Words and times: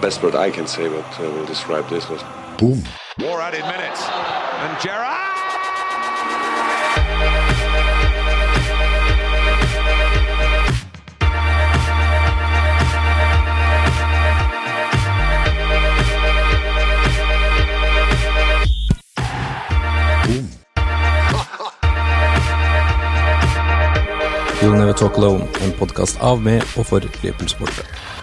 the 0.00 0.06
best 0.06 0.22
word 0.22 0.34
I 0.36 0.50
can 0.50 0.66
say, 0.66 0.88
but 0.88 1.20
uh, 1.20 1.30
will 1.30 1.44
describe 1.44 1.88
this 1.88 2.08
was 2.08 2.22
boom. 2.56 2.82
More 3.18 3.40
added 3.40 3.62
minutes, 3.62 4.02
and 4.06 4.80
Gerrard. 4.80 5.24
You'll 24.62 24.76
Never 24.76 24.92
Talk 24.92 25.16
Alone, 25.16 25.46
en 25.62 25.72
podkast 25.72 26.20
av 26.20 26.42
med 26.42 26.62
og 26.76 26.86
for 26.86 27.00
Liverpool-sportere. 27.22 28.17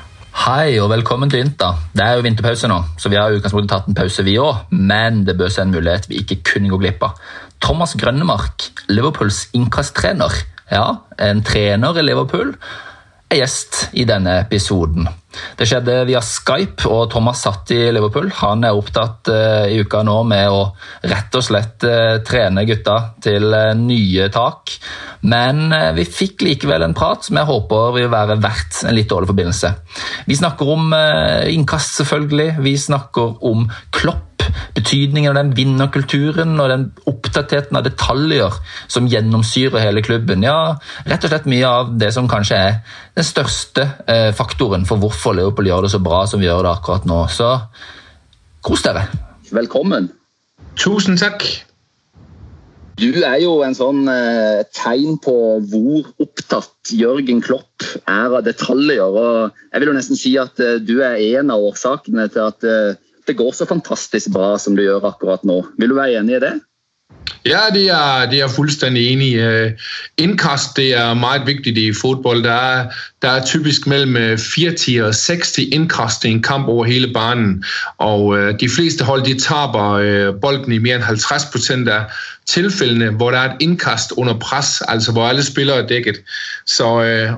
Hei 0.46 0.76
og 0.78 0.92
velkommen 0.92 1.26
til 1.34 1.42
Inter. 1.42 1.80
Det 1.98 2.04
er 2.06 2.20
jo 2.20 2.22
vinterpause 2.22 2.68
nå, 2.70 2.76
så 3.02 3.10
vi 3.10 3.18
har 3.18 3.34
jo 3.34 3.40
tatt 3.42 3.88
en 3.90 3.96
pause 3.98 4.22
vi 4.28 4.36
òg, 4.38 4.68
men 4.70 5.24
det 5.26 5.34
bør 5.40 5.50
seg 5.50 5.64
en 5.64 5.72
mulighet 5.74 6.06
vi 6.06 6.20
ikke 6.22 6.38
kunne 6.52 6.70
gå 6.70 6.78
glipp 6.84 7.02
av. 7.08 7.16
Thomas 7.66 7.96
Grønnemark, 7.98 8.68
Liverpools 8.92 9.48
innkasttrener, 9.58 10.36
ja, 10.70 10.84
en 11.18 11.42
trener 11.42 11.98
i 11.98 12.04
Liverpool, 12.06 12.54
er 13.30 13.42
gjest 13.42 13.90
i 13.98 14.06
denne 14.08 14.40
episoden. 14.44 15.08
Det 15.60 15.68
skjedde 15.68 15.98
via 16.08 16.22
Skype, 16.24 16.86
og 16.88 17.10
Thomas 17.12 17.42
satt 17.44 17.72
i 17.76 17.80
Liverpool. 17.94 18.30
Han 18.40 18.64
er 18.68 18.78
opptatt 18.78 19.32
uh, 19.32 19.66
i 19.68 19.82
uka 19.84 20.04
nå 20.06 20.22
med 20.30 20.52
å 20.52 20.62
rett 21.10 21.36
og 21.36 21.44
slett 21.44 21.84
uh, 21.88 22.22
trene 22.26 22.66
gutta 22.68 22.98
til 23.24 23.50
uh, 23.52 23.74
nye 23.78 24.30
tak. 24.34 24.78
Men 25.26 25.74
vi 25.98 26.04
fikk 26.06 26.44
likevel 26.46 26.86
en 26.86 26.94
prat 26.94 27.26
som 27.26 27.40
jeg 27.40 27.50
håper 27.50 27.96
vil 27.96 28.12
være 28.14 28.38
verdt 28.44 28.84
en 28.86 28.94
litt 28.94 29.10
dårlig 29.10 29.32
forbindelse. 29.32 29.72
Vi 30.30 30.38
snakker 30.38 30.70
om 30.70 30.94
innkast, 31.50 31.96
selvfølgelig. 31.98 32.60
Vi 32.62 32.76
snakker 32.78 33.42
om 33.50 33.66
Klopp 33.96 34.35
betydningen 34.74 35.32
av 35.32 35.38
den 35.38 35.54
vinnerkulturen 35.58 36.56
og 36.60 36.72
den 36.72 36.88
oppdateringen 37.10 37.80
av 37.80 37.86
detaljer 37.88 38.58
som 38.88 39.10
gjennomsyrer 39.12 39.84
hele 39.84 40.04
klubben. 40.06 40.46
Ja, 40.46 40.78
rett 41.06 41.28
og 41.28 41.34
slett 41.34 41.50
mye 41.52 41.70
av 41.70 41.94
det 42.00 42.12
som 42.16 42.30
kanskje 42.32 42.62
er 42.70 42.82
den 43.18 43.28
største 43.28 43.90
eh, 44.10 44.32
faktoren 44.36 44.88
for 44.90 45.02
hvorfor 45.02 45.38
Leopold 45.38 45.70
gjør 45.70 45.88
det 45.88 45.94
så 45.96 46.02
bra 46.04 46.26
som 46.30 46.42
vi 46.42 46.50
gjør 46.50 46.66
det 46.66 46.74
akkurat 46.74 47.08
nå. 47.10 47.22
Så 47.32 47.54
kos 48.66 48.86
dere. 48.86 49.08
Velkommen. 49.54 50.10
Tusen 50.80 51.20
takk. 51.20 51.46
Du 52.96 53.10
er 53.28 53.42
jo 53.44 53.58
en 53.66 53.76
sånn 53.76 54.06
eh, 54.08 54.64
tegn 54.72 55.18
på 55.20 55.36
hvor 55.68 56.06
opptatt 56.24 56.94
Jørgen 56.96 57.42
Klopp 57.44 57.84
er 58.08 58.32
av 58.32 58.46
detaljer. 58.46 59.04
og 59.04 59.58
Jeg 59.74 59.82
vil 59.82 59.92
jo 59.92 59.96
nesten 59.98 60.20
si 60.20 60.32
at 60.40 60.62
eh, 60.64 60.78
du 60.80 61.02
er 61.04 61.20
en 61.36 61.52
av 61.52 61.66
årsakene 61.72 62.30
til 62.32 62.46
at 62.46 62.64
eh, 62.64 62.96
det 63.28 63.38
går 63.38 63.52
så 63.52 63.66
fantastisk 63.66 64.32
bra 64.34 64.58
som 64.58 64.76
det 64.76 64.88
gjør 64.88 65.08
akkurat 65.12 65.44
nå. 65.44 65.66
Vil 65.78 65.90
du 65.90 65.96
være 65.96 66.20
enig 66.20 66.38
i 66.38 66.40
det? 66.40 66.56
Ja, 67.46 67.60
det 67.74 67.90
er, 67.90 68.30
det 68.30 68.42
er 68.42 68.48
fuldstændig 68.48 69.08
enig 69.08 69.28
i. 69.28 69.36
Øh, 69.36 69.72
indkast 70.18 70.78
det 70.78 70.98
er 70.98 71.14
meget 71.14 71.48
vigtigt 71.48 71.78
i 71.78 71.94
fodbold. 71.94 72.44
Der 72.44 72.52
er, 72.52 72.90
der 73.22 73.30
er 73.30 73.46
typisk 73.46 73.88
mellem 73.88 74.18
øh, 74.18 74.38
40 74.38 75.08
og 75.08 75.16
60 75.16 75.58
indkast 75.58 76.26
i 76.26 76.30
en 76.30 76.42
kamp 76.42 76.68
over 76.68 76.86
hele 76.86 77.14
banen. 77.14 77.64
Og 77.98 78.38
øh, 78.38 78.60
de 78.60 78.70
fleste 78.70 79.04
hold 79.04 79.24
de 79.24 79.40
taber 79.40 79.92
øh, 79.92 80.34
bolden 80.42 80.72
i 80.72 80.78
mere 80.78 80.96
end 80.96 81.04
50 81.04 81.46
procent 81.52 81.90
af 81.90 82.04
tilfældene, 82.46 83.10
hvor 83.10 83.32
der 83.32 83.38
er 83.38 83.54
et 83.54 83.58
indkast 83.60 84.12
under 84.12 84.40
pres, 84.40 84.82
altså 84.82 85.12
hvor 85.12 85.28
alle 85.28 85.44
spillere 85.44 85.78
er 85.78 85.88
dækket. 85.88 86.16
Så, 86.66 86.86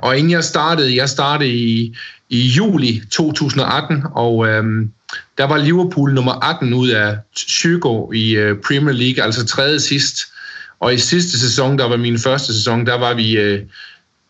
og 0.02 0.18
inden 0.18 0.32
jeg 0.32 0.44
startede, 0.44 0.96
jeg 0.96 1.10
startede 1.10 1.50
i, 1.50 1.96
i 2.30 2.48
juli 2.48 3.02
2018, 3.12 4.04
og 4.16 4.48
øhm, 4.48 4.92
der 5.38 5.44
var 5.44 5.58
Liverpool 5.58 6.14
nummer 6.14 6.50
18 6.50 6.74
ud 6.74 6.90
af 6.90 7.18
20 7.36 8.10
i 8.14 8.36
øh, 8.36 8.56
Premier 8.68 8.96
League, 8.96 9.24
altså 9.24 9.46
tredje 9.46 9.80
sidst. 9.80 10.20
Og 10.80 10.94
i 10.94 10.98
sidste 10.98 11.40
sæson, 11.40 11.80
der 11.80 11.86
var 11.86 11.98
min 11.98 12.20
første 12.20 12.54
sæson, 12.54 12.86
der 12.86 12.98
var 12.98 13.14
vi... 13.14 13.38
Øh, 13.38 13.64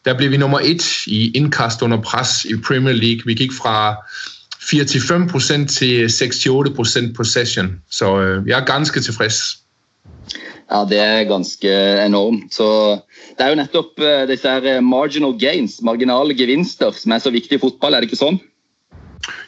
der 0.05 0.17
blev 0.17 0.31
vi 0.31 0.37
nummer 0.37 0.59
1 0.59 1.07
i 1.07 1.31
indkast 1.31 1.81
under 1.81 2.01
pres 2.01 2.45
i 2.45 2.55
Premier 2.67 2.93
League. 2.93 3.21
Vi 3.25 3.33
gik 3.33 3.51
fra 3.53 3.95
4-5% 4.67 5.65
til 5.67 6.05
6-8% 7.09 7.13
possession. 7.13 7.81
Så 7.89 8.21
øh, 8.21 8.47
jeg 8.47 8.59
er 8.59 8.65
ganske 8.65 8.99
tilfreds. 8.99 9.57
Ja, 10.71 10.83
det 10.89 10.99
er 10.99 11.23
ganske 11.23 11.69
enormt. 12.05 12.53
Så 12.53 12.67
det 13.37 13.45
er 13.45 13.49
jo 13.49 13.55
nettopp 13.55 13.99
eh, 13.99 14.27
disse 14.27 14.49
her 14.49 14.77
eh, 14.77 14.83
marginal 14.83 15.39
gains, 15.39 15.79
marginale 15.81 16.35
gevinster, 16.37 16.91
som 16.91 17.11
er 17.11 17.19
så 17.19 17.29
vigtige 17.29 17.55
i 17.55 17.59
fodbold, 17.59 17.93
er 17.93 17.99
det 17.99 18.09
ikke 18.11 18.15
sådan? 18.15 18.39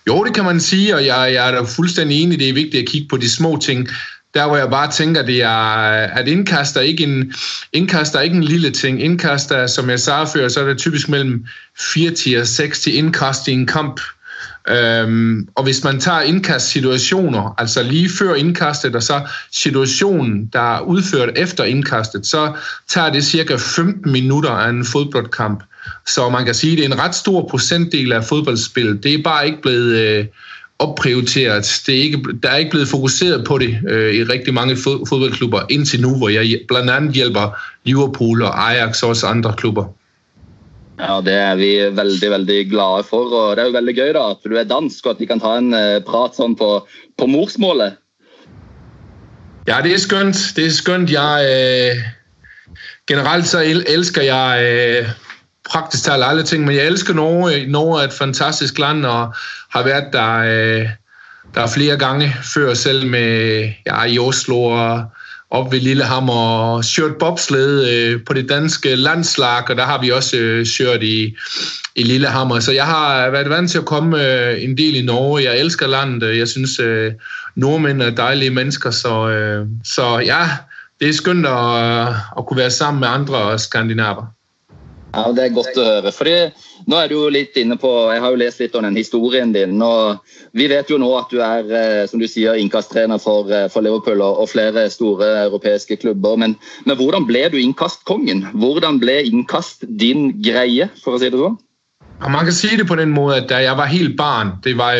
Jo, 0.07 0.23
det 0.23 0.33
kan 0.33 0.45
man 0.45 0.59
sige, 0.59 0.95
og 0.95 1.05
jeg, 1.05 1.33
jeg 1.33 1.47
er 1.47 1.51
da 1.51 1.61
fuldstændig 1.61 2.23
enig, 2.23 2.39
det 2.39 2.49
er 2.49 2.53
vigtigt 2.53 2.81
at 2.81 2.89
kigge 2.89 3.07
på 3.07 3.17
de 3.17 3.29
små 3.29 3.57
ting. 3.61 3.87
Der 4.33 4.47
hvor 4.47 4.57
jeg 4.57 4.69
bare 4.69 4.91
tænker, 4.91 5.21
det 5.21 5.41
er, 5.41 5.49
at 6.19 6.27
indkast 6.27 6.77
er 6.77 6.81
ikke 6.81 7.03
en, 7.03 7.33
indkast 7.73 8.15
er 8.15 8.19
ikke 8.19 8.35
en 8.35 8.43
lille 8.43 8.71
ting. 8.71 9.01
Indkast 9.01 9.51
er, 9.51 9.67
som 9.67 9.89
jeg 9.89 9.99
sagde 9.99 10.27
før, 10.27 10.47
så 10.47 10.59
er 10.59 10.65
det 10.65 10.77
typisk 10.77 11.09
mellem 11.09 11.45
40 11.79 12.41
og 12.41 12.47
60 12.47 12.87
indkast 12.87 13.47
i 13.47 13.51
en 13.51 13.67
kamp. 13.67 14.01
Øhm, 14.69 15.47
og 15.55 15.63
hvis 15.63 15.83
man 15.83 15.99
tager 15.99 16.21
indkastsituationer, 16.21 17.55
altså 17.57 17.83
lige 17.83 18.09
før 18.09 18.35
indkastet, 18.35 18.95
og 18.95 19.03
så 19.03 19.21
situationen, 19.51 20.49
der 20.53 20.75
er 20.75 20.79
udført 20.79 21.29
efter 21.35 21.63
indkastet, 21.63 22.27
så 22.27 22.53
tager 22.87 23.09
det 23.09 23.25
cirka 23.25 23.55
15 23.55 24.11
minutter 24.11 24.49
af 24.49 24.69
en 24.69 24.85
fodboldkamp. 24.85 25.63
Så 26.07 26.29
man 26.29 26.45
kan 26.45 26.53
sige, 26.53 26.71
at 26.71 26.77
det 26.77 26.85
er 26.85 26.93
en 26.93 26.99
ret 26.99 27.15
stor 27.15 27.47
procentdel 27.49 28.11
af 28.11 28.23
fodboldspillet. 28.23 29.03
Det 29.03 29.13
er 29.13 29.23
bare 29.23 29.45
ikke 29.45 29.61
blevet 29.61 29.97
øh, 29.97 30.25
opprioriteret. 30.79 31.81
Det 31.85 31.97
er 31.97 32.01
ikke, 32.01 32.19
der 32.43 32.49
er 32.49 32.57
ikke 32.57 32.71
blevet 32.71 32.87
fokuseret 32.87 33.45
på 33.45 33.57
det 33.57 33.79
øh, 33.89 34.13
i 34.13 34.23
rigtig 34.23 34.53
mange 34.53 34.77
fodboldklubber 35.09 35.61
indtil 35.69 36.01
nu, 36.01 36.17
hvor 36.17 36.29
jeg 36.29 36.59
blandt 36.67 36.89
andet 36.89 37.13
hjælper 37.13 37.57
Liverpool 37.85 38.41
og 38.41 38.71
Ajax 38.71 39.03
og 39.03 39.09
også 39.09 39.27
andre 39.27 39.53
klubber. 39.57 39.98
Ja, 40.99 41.21
Det 41.21 41.33
er 41.33 41.55
vi 41.55 41.71
veldig 41.95 42.29
veldig 42.31 42.59
glade 42.69 43.03
for. 43.07 43.31
og 43.33 43.55
Det 43.55 43.63
er 43.63 43.67
jo 43.71 43.77
veldig 43.77 43.95
gøy 43.95 44.13
da, 44.13 44.25
at 44.31 44.43
du 44.43 44.55
er 44.55 44.67
dansk 44.67 45.05
og 45.05 45.15
at 45.15 45.19
vi 45.19 45.25
kan 45.25 45.39
ta 45.39 45.55
en 45.57 45.73
eh, 45.73 46.01
prat 46.03 46.35
sånn 46.35 46.57
på, 46.59 46.69
på 47.17 47.27
morsmålet. 47.27 47.95
Ja, 49.67 49.79
det 49.81 49.93
er 49.93 50.01
skønt. 50.01 50.39
Det 50.55 50.65
er 50.65 50.75
skønt. 50.75 51.11
Jeg, 51.11 51.45
øh, 51.47 52.03
generelt 53.07 53.47
så 53.47 53.63
elsker 53.63 54.21
jeg 54.21 54.63
øh, 54.65 55.09
praktisk 55.69 56.03
talt 56.03 56.25
alle 56.25 56.43
ting, 56.43 56.65
men 56.65 56.75
jeg 56.75 56.87
elsker 56.87 57.13
Norge. 57.13 57.67
Norge 57.67 58.01
er 58.01 58.07
et 58.07 58.13
fantastisk 58.13 58.79
land 58.79 59.05
og 59.05 59.33
har 59.71 59.83
været 59.83 60.13
der, 60.13 60.35
øh, 60.39 60.89
der 61.55 61.67
flere 61.67 61.97
gange 61.97 62.33
før, 62.53 62.73
selv 62.73 63.07
med 63.07 63.71
ja, 63.85 64.03
i 64.03 64.19
Oslo 64.19 64.63
og 64.63 65.03
op 65.51 65.71
ved 65.71 65.79
Lillehammer 65.79 66.33
og 66.33 66.83
kørt 66.95 67.15
bobsled 67.15 67.87
øh, 67.89 68.19
på 68.25 68.33
det 68.33 68.49
danske 68.49 68.95
landslag, 68.95 69.69
og 69.69 69.75
der 69.75 69.85
har 69.85 70.01
vi 70.01 70.11
også 70.11 70.37
øh, 70.37 70.65
kørt 70.77 71.03
i, 71.03 71.35
i 71.95 72.03
Lillehammer. 72.03 72.59
Så 72.59 72.71
jeg 72.71 72.85
har 72.85 73.29
været 73.29 73.49
vant 73.49 73.71
til 73.71 73.77
at 73.77 73.85
komme 73.85 74.25
øh, 74.27 74.63
en 74.63 74.77
del 74.77 74.95
i 74.95 75.01
Norge. 75.01 75.43
Jeg 75.43 75.59
elsker 75.59 75.87
landet. 75.87 76.37
Jeg 76.37 76.47
synes, 76.47 76.79
øh, 76.79 77.13
nordmænd 77.55 78.01
er 78.01 78.09
dejlige 78.09 78.49
mennesker, 78.49 78.91
så, 78.91 79.29
øh, 79.29 79.67
så 79.83 80.19
ja, 80.19 80.49
det 80.99 81.09
er 81.09 81.13
skønt 81.13 81.45
at, 81.45 82.07
at 82.37 82.45
kunne 82.47 82.57
være 82.57 82.71
sammen 82.71 82.99
med 82.99 83.07
andre 83.07 83.59
skandinaver. 83.59 84.38
Ja, 85.13 85.31
Det 85.33 85.43
er 85.43 85.53
godt 85.55 85.77
å 85.77 85.85
høre. 85.85 86.11
Fordi 86.13 86.35
nå 86.89 86.97
er 86.99 87.09
du 87.09 87.15
jo 87.15 87.29
litt 87.33 87.57
inne 87.57 87.77
på, 87.77 87.89
Jeg 88.13 88.21
har 88.21 88.29
jo 88.29 88.41
lest 88.41 88.59
litt 88.59 88.75
om 88.75 88.83
den 88.83 88.95
historien 88.95 89.51
din. 89.53 89.81
og 89.81 90.19
Vi 90.53 90.67
vet 90.67 90.89
jo 90.89 90.97
nå 90.97 91.09
at 91.17 91.29
du 91.29 91.39
er 91.41 91.63
eh, 91.71 92.07
som 92.07 92.19
du 92.19 92.27
sier, 92.27 92.53
innkasttrener 92.53 93.19
for, 93.19 93.49
eh, 93.51 93.67
for 93.69 93.81
Liverpool 93.81 94.21
og 94.21 94.49
flere 94.49 94.89
store 94.89 95.45
europeiske 95.47 95.97
klubber. 95.97 96.37
Men, 96.37 96.55
men, 96.85 96.97
hvordan 96.97 97.25
ble 97.25 97.49
du 97.49 97.57
innkastkongen? 97.57 98.45
Hvordan 98.53 98.99
ble 98.99 99.23
innkast 99.25 99.85
din 99.97 100.41
greie, 100.41 100.89
for 101.03 101.13
å 101.13 101.19
si 101.19 101.29
det 101.29 101.39
sånn? 101.39 101.57
man 102.19 102.43
kan 102.43 102.53
si 102.53 102.75
det 102.75 102.87
på 102.87 102.95
den 102.99 103.13
måten 103.15 103.43
at 103.43 103.49
da 103.49 103.61
jeg 103.63 103.77
var 103.77 103.87
helt 103.87 104.17
barn, 104.17 104.51
det 104.63 104.77
var 104.77 104.91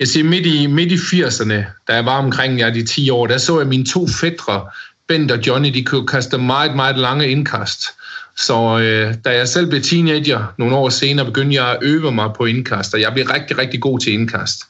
jeg 0.00 0.08
siger, 0.08 0.24
midt, 0.24 0.46
i, 0.46 0.66
midt 0.66 0.92
i 0.92 0.96
80'erne, 0.96 1.66
da 1.86 1.98
jeg 2.00 2.06
var 2.06 2.22
omkring 2.24 2.58
ja, 2.58 2.70
de 2.70 2.82
10 2.82 3.10
år, 3.10 3.26
der 3.26 3.38
så 3.38 3.58
jeg 3.60 3.68
mine 3.68 3.84
to 3.84 4.06
fædre, 4.08 4.62
Bent 5.08 5.30
og 5.30 5.46
Johnny, 5.46 5.70
de 5.70 5.84
kunne 5.84 6.06
kaste 6.06 6.38
meget, 6.38 6.76
meget 6.76 6.98
lange 6.98 7.28
indkast. 7.28 7.97
Så 8.38 8.78
øh, 8.78 9.14
da 9.24 9.36
jeg 9.36 9.48
selv 9.48 9.66
blev 9.66 9.82
teenager 9.82 10.54
nogle 10.58 10.76
år 10.76 10.88
senere, 10.88 11.26
begyndte 11.26 11.54
jeg 11.56 11.70
at 11.70 11.78
øve 11.82 12.12
mig 12.12 12.30
på 12.36 12.44
indkast, 12.44 12.94
og 12.94 13.00
jeg 13.00 13.12
blev 13.12 13.26
rigtig, 13.26 13.58
rigtig 13.58 13.80
god 13.80 13.98
til 14.00 14.12
indkast. 14.12 14.64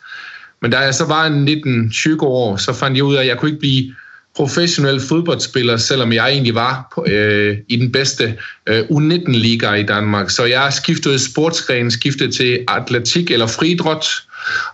Men 0.62 0.70
da 0.70 0.78
jeg 0.78 0.94
så 0.94 1.04
var 1.04 1.26
en 1.26 1.48
19-20 1.48 2.22
år, 2.22 2.56
så 2.56 2.72
fandt 2.72 2.96
jeg 2.96 3.04
ud 3.04 3.14
af, 3.14 3.20
at 3.20 3.26
jeg 3.26 3.38
kunne 3.38 3.50
ikke 3.50 3.60
blive 3.60 3.94
professionel 4.36 5.00
fodboldspiller, 5.00 5.76
selvom 5.76 6.12
jeg 6.12 6.28
egentlig 6.30 6.54
var 6.54 6.92
på, 6.94 7.04
øh, 7.08 7.56
i 7.68 7.76
den 7.76 7.92
bedste 7.92 8.38
øh, 8.66 8.80
U19-liga 8.80 9.72
i 9.72 9.82
Danmark. 9.82 10.30
Så 10.30 10.44
jeg 10.44 10.72
skiftede 10.72 11.18
sportsgren, 11.18 11.90
skiftede 11.90 12.32
til 12.32 12.64
atletik 12.68 13.30
eller 13.30 13.46
fridrot, 13.46 14.06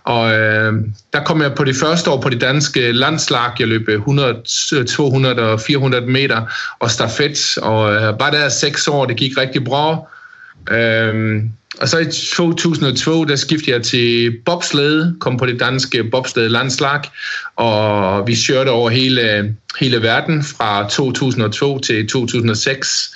og 0.03 0.33
øh, 0.33 0.73
der 1.13 1.23
kom 1.23 1.41
jeg 1.41 1.53
på 1.53 1.63
det 1.63 1.75
første 1.75 2.09
år 2.11 2.21
på 2.21 2.29
det 2.29 2.41
danske 2.41 2.91
landslag. 2.91 3.51
Jeg 3.59 3.67
løb 3.67 3.89
øh, 3.89 3.95
100, 3.95 4.43
200 4.87 5.41
øh, 5.41 5.47
og 5.47 5.61
400 5.61 6.05
meter 6.05 6.41
og 6.79 6.91
stafet, 6.91 7.57
og 7.57 7.93
øh, 7.93 8.19
var 8.19 8.29
der 8.29 8.49
seks 8.49 8.87
år, 8.87 9.05
det 9.05 9.17
gik 9.17 9.37
rigtig 9.37 9.63
bra. 9.63 9.97
Øh, 10.71 11.41
og 11.81 11.89
så 11.89 11.97
i 11.97 12.05
2002, 12.05 13.23
der 13.23 13.35
skiftede 13.35 13.71
jeg 13.71 13.83
til 13.83 14.37
bobslede, 14.45 15.15
kom 15.19 15.37
på 15.37 15.45
det 15.45 15.59
danske 15.59 16.03
bobslede 16.03 16.49
landslag, 16.49 17.01
og 17.55 18.27
vi 18.27 18.37
kørte 18.47 18.69
over 18.69 18.89
hele, 18.89 19.55
hele 19.79 20.01
verden 20.01 20.43
fra 20.43 20.89
2002 20.89 21.79
til 21.79 22.07
2006. 22.07 23.15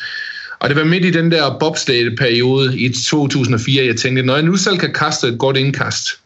Og 0.60 0.69
det 0.69 0.78
var 0.78 0.84
midt 0.84 1.06
i 1.06 1.12
den 1.12 1.31
der 1.31 1.57
bobslede 1.60 2.16
periode 2.16 2.80
i 2.80 2.94
2004, 2.94 3.86
jeg 3.86 3.98
tænkte, 3.98 4.24
når 4.24 4.36
jeg 4.36 4.44
nu 4.44 4.56
selv 4.56 4.78
kan 4.78 4.94
kaste 4.94 5.28
et 5.28 5.40
godt 5.40 5.57
indkast, 5.57 6.19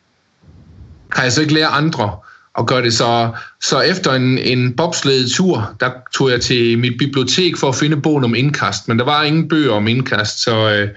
kan 1.15 1.23
jeg 1.23 1.31
så 1.31 1.41
ikke 1.41 1.53
lære 1.53 1.67
andre 1.67 2.11
at 2.59 2.65
gøre 2.65 2.81
det. 2.81 2.93
Så, 2.93 3.31
så 3.61 3.81
efter 3.81 4.13
en, 4.13 4.37
en 4.37 4.73
bobsledetur, 4.75 5.75
der 5.79 5.89
tog 6.15 6.31
jeg 6.31 6.41
til 6.41 6.79
mit 6.79 6.93
bibliotek 6.99 7.57
for 7.57 7.69
at 7.69 7.75
finde 7.75 8.01
bogen 8.01 8.23
om 8.23 8.35
indkast, 8.35 8.87
men 8.87 8.99
der 8.99 9.05
var 9.05 9.23
ingen 9.23 9.49
bøger 9.49 9.71
om 9.71 9.87
indkast, 9.87 10.43
så... 10.43 10.69
Øh, 10.69 10.89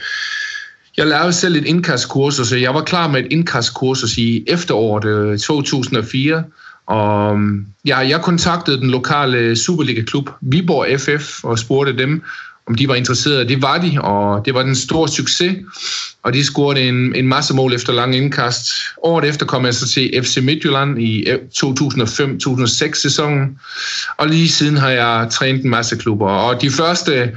jeg 0.97 1.07
lavede 1.07 1.33
selv 1.33 1.57
et 1.57 1.65
indkastkursus, 1.65 2.49
så 2.49 2.57
jeg 2.57 2.75
var 2.75 2.83
klar 2.83 3.09
med 3.09 3.21
et 3.21 3.33
indkastkursus 3.33 4.19
i 4.19 4.45
efteråret 4.47 5.05
øh, 5.05 5.39
2004. 5.39 6.45
Og 6.87 7.33
um, 7.33 7.67
ja, 7.85 7.99
jeg 7.99 8.21
kontaktede 8.21 8.81
den 8.81 8.91
lokale 8.91 9.57
Superliga-klub, 9.57 10.31
Viborg 10.41 11.01
FF, 11.01 11.45
og 11.45 11.59
spurgte 11.59 11.99
dem, 11.99 12.23
om 12.67 12.75
de 12.75 12.89
var 12.89 12.95
interesserede. 12.95 13.49
Det 13.49 13.63
var 13.63 13.79
de, 13.79 14.01
og 14.01 14.45
det 14.45 14.55
var 14.55 14.63
den 14.63 14.77
store 14.77 15.09
succes. 15.09 15.57
Og 16.23 16.33
de 16.33 16.45
scorede 16.45 16.81
en, 16.81 17.15
en 17.15 17.29
masse 17.29 17.55
mål 17.55 17.75
efter 17.75 17.93
lang 17.93 18.17
indkast. 18.17 18.69
Året 19.03 19.29
efter 19.29 19.47
kom 19.47 19.65
jeg 19.65 19.75
så 19.75 19.89
til 19.89 20.21
FC 20.23 20.39
Midtjylland 20.43 21.03
i 21.03 21.29
eh, 21.29 21.39
2005-2006 21.57 22.95
sæsonen. 22.95 23.59
Og 24.17 24.29
lige 24.29 24.49
siden 24.49 24.77
har 24.77 24.91
jeg 24.91 25.29
trænet 25.31 25.65
en 25.65 25.71
masse 25.71 25.97
klubber. 25.97 26.29
Og 26.29 26.63
de 26.63 26.71
første 26.71 27.33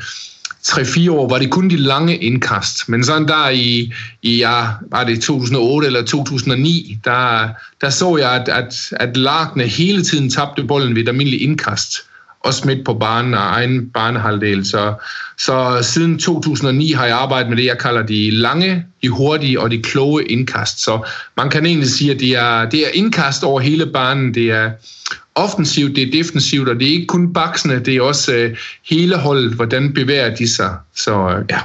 3-4 0.68 1.12
år 1.12 1.30
var 1.30 1.38
det 1.38 1.52
kun 1.52 1.70
de 1.70 1.78
lange 1.78 2.18
indkast. 2.18 2.90
Men 2.90 3.04
sådan 3.04 3.28
der 3.28 3.50
i, 3.50 3.94
i 4.22 4.38
ja, 4.38 4.66
var 4.92 5.04
det 5.04 5.22
2008 5.22 5.88
eller 5.88 6.04
2009, 6.04 6.98
der, 7.06 7.50
der 7.82 7.90
så 7.90 8.18
jeg, 8.18 8.32
at, 8.32 8.50
at, 8.50 8.74
at 8.92 9.18
lagene 9.18 9.68
hele 9.68 10.04
tiden 10.04 10.30
tabte 10.30 10.64
bolden 10.64 10.96
ved 10.96 11.02
et 11.02 11.10
almindeligt 11.10 11.42
indkast. 11.42 11.96
Også 12.44 12.68
midt 12.68 12.86
på 12.86 12.94
banen 12.94 13.34
og 13.34 13.40
egen 13.40 13.90
banehalvdel. 13.90 14.66
Så, 14.66 14.94
så 15.38 15.80
siden 15.82 16.20
2009 16.20 16.92
har 16.92 17.06
jeg 17.06 17.18
arbejdet 17.18 17.50
med 17.50 17.58
det, 17.58 17.66
jeg 17.66 17.78
kalder 17.78 18.02
de 18.02 18.32
lange, 18.32 18.86
de 19.02 19.10
hurtige 19.10 19.60
og 19.60 19.72
de 19.72 19.82
kloge 19.82 20.26
indkast. 20.26 20.84
Så 20.84 21.08
man 21.38 21.50
kan 21.50 21.66
egentlig 21.66 21.90
sige, 21.90 22.12
at 22.12 22.20
det 22.20 22.36
er, 22.36 22.70
det 22.70 22.80
er 22.80 22.90
indkast 22.94 23.44
over 23.44 23.60
hele 23.60 23.86
banen. 23.86 24.34
Det 24.34 24.52
er 24.52 24.72
offensivt, 25.36 25.96
det 25.96 26.08
er 26.08 26.12
defensivt, 26.12 26.70
og 26.70 26.76
det 26.76 26.88
er 26.88 26.92
ikke 26.92 27.08
kun 27.08 27.34
baksene, 27.34 27.80
det 27.80 27.96
er 27.96 28.02
også 28.02 28.34
øh, 28.34 28.58
hele 28.90 29.18
holdet, 29.18 29.54
hvordan 29.54 29.94
bevæger 29.94 30.36
de 30.36 30.56
sig. 30.56 30.76
Så 30.96 31.30
øh, 31.30 31.46
ja. 31.50 31.60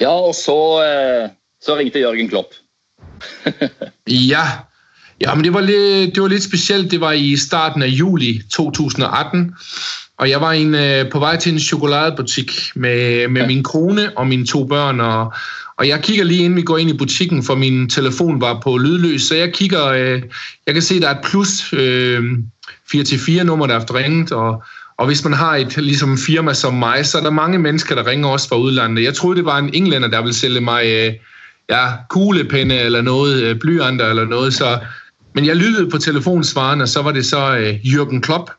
Ja, 0.00 0.08
og 0.08 0.34
så, 0.34 0.84
øh, 0.84 1.28
så 1.62 1.76
ringte 1.76 1.98
Jørgen 1.98 2.28
Klopp. 2.28 2.48
ja, 4.32 4.44
ja, 5.22 5.34
men 5.34 5.44
det 5.44 5.54
var, 5.54 5.60
lidt, 5.60 6.14
det 6.14 6.22
var 6.22 6.28
lidt 6.28 6.42
specielt. 6.42 6.90
Det 6.90 7.00
var 7.00 7.12
i 7.12 7.36
starten 7.36 7.82
af 7.82 7.86
juli 7.86 8.42
2018, 8.50 9.54
og 10.18 10.30
jeg 10.30 10.40
var 10.40 10.52
en, 10.52 10.74
øh, 10.74 11.10
på 11.10 11.18
vej 11.18 11.36
til 11.36 11.52
en 11.52 11.60
chokoladebutik 11.60 12.52
med, 12.74 13.28
med 13.28 13.46
min 13.46 13.62
kone 13.62 14.18
og 14.18 14.26
mine 14.26 14.46
to 14.46 14.64
børn, 14.64 15.00
og, 15.00 15.32
og 15.78 15.88
jeg 15.88 16.02
kigger 16.02 16.24
lige 16.24 16.44
inden 16.44 16.56
vi 16.56 16.62
går 16.62 16.78
ind 16.78 16.90
i 16.90 16.96
butikken, 16.96 17.42
for 17.42 17.54
min 17.54 17.88
telefon 17.88 18.40
var 18.40 18.60
på 18.60 18.78
lydløs, 18.78 19.22
så 19.22 19.34
jeg 19.34 19.52
kigger, 19.52 19.86
øh, 19.86 20.22
jeg 20.66 20.74
kan 20.74 20.82
se, 20.82 21.00
der 21.00 21.08
er 21.08 21.14
et 21.14 21.24
plus 21.24 21.72
øh, 21.72 22.20
4-4 22.94 23.42
nummer, 23.42 23.66
der 23.66 23.74
er 23.74 23.94
ringet, 23.94 24.32
og, 24.32 24.62
og 24.98 25.06
hvis 25.06 25.24
man 25.24 25.32
har 25.32 25.56
et 25.56 25.76
ligesom 25.76 26.18
firma 26.18 26.54
som 26.54 26.74
mig, 26.74 27.06
så 27.06 27.18
er 27.18 27.22
der 27.22 27.30
mange 27.30 27.58
mennesker, 27.58 27.94
der 27.94 28.06
ringer 28.06 28.28
også 28.28 28.48
fra 28.48 28.56
udlandet. 28.56 29.04
Jeg 29.04 29.14
troede, 29.14 29.36
det 29.36 29.44
var 29.44 29.58
en 29.58 29.70
englænder, 29.74 30.08
der 30.08 30.20
ville 30.20 30.34
sælge 30.34 30.60
mig 30.60 30.84
øh, 30.86 31.12
ja, 31.70 31.86
kuglepenne 32.08 32.78
eller 32.78 33.02
noget, 33.02 33.42
øh, 33.42 33.58
blyanter 33.58 34.06
eller 34.06 34.24
noget, 34.24 34.54
så, 34.54 34.78
men 35.34 35.46
jeg 35.46 35.56
lyttede 35.56 35.90
på 35.90 35.98
telefonsvaren, 35.98 36.80
og 36.80 36.88
så 36.88 37.02
var 37.02 37.12
det 37.12 37.26
så 37.26 37.56
øh, 37.56 37.74
Jürgen 37.84 38.20
Klopp, 38.20 38.50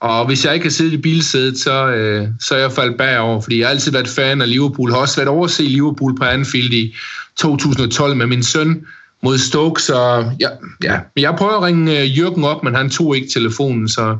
og 0.00 0.26
hvis 0.26 0.44
jeg 0.44 0.54
ikke 0.54 0.66
har 0.66 0.70
siddet 0.70 0.92
i 0.92 0.96
bilsædet, 0.96 1.58
så, 1.58 1.86
øh, 1.86 2.28
så 2.40 2.54
er 2.54 2.58
jeg 2.58 2.72
faldet 2.72 2.96
bagover, 2.96 3.40
fordi 3.40 3.58
jeg 3.58 3.66
har 3.66 3.70
altid 3.70 3.92
været 3.92 4.08
fan 4.08 4.42
af 4.42 4.50
Liverpool. 4.50 4.90
Jeg 4.90 4.94
har 4.94 5.00
også 5.00 5.16
været 5.16 5.28
over 5.28 5.44
at 5.44 5.50
se 5.50 5.62
Liverpool 5.62 6.16
på 6.16 6.24
Anfield 6.24 6.72
i 6.72 6.94
2012 7.36 8.16
med 8.16 8.26
min 8.26 8.42
søn 8.42 8.86
mod 9.22 9.38
Stoke, 9.38 9.82
så 9.82 10.30
ja, 10.40 10.48
ja. 10.82 10.98
jeg 11.16 11.34
prøver 11.38 11.52
at 11.52 11.62
ringe 11.62 12.00
øh, 12.00 12.06
Jürgen 12.06 12.44
op, 12.44 12.64
men 12.64 12.74
han 12.74 12.90
tog 12.90 13.16
ikke 13.16 13.28
telefonen, 13.28 13.88
så 13.88 14.16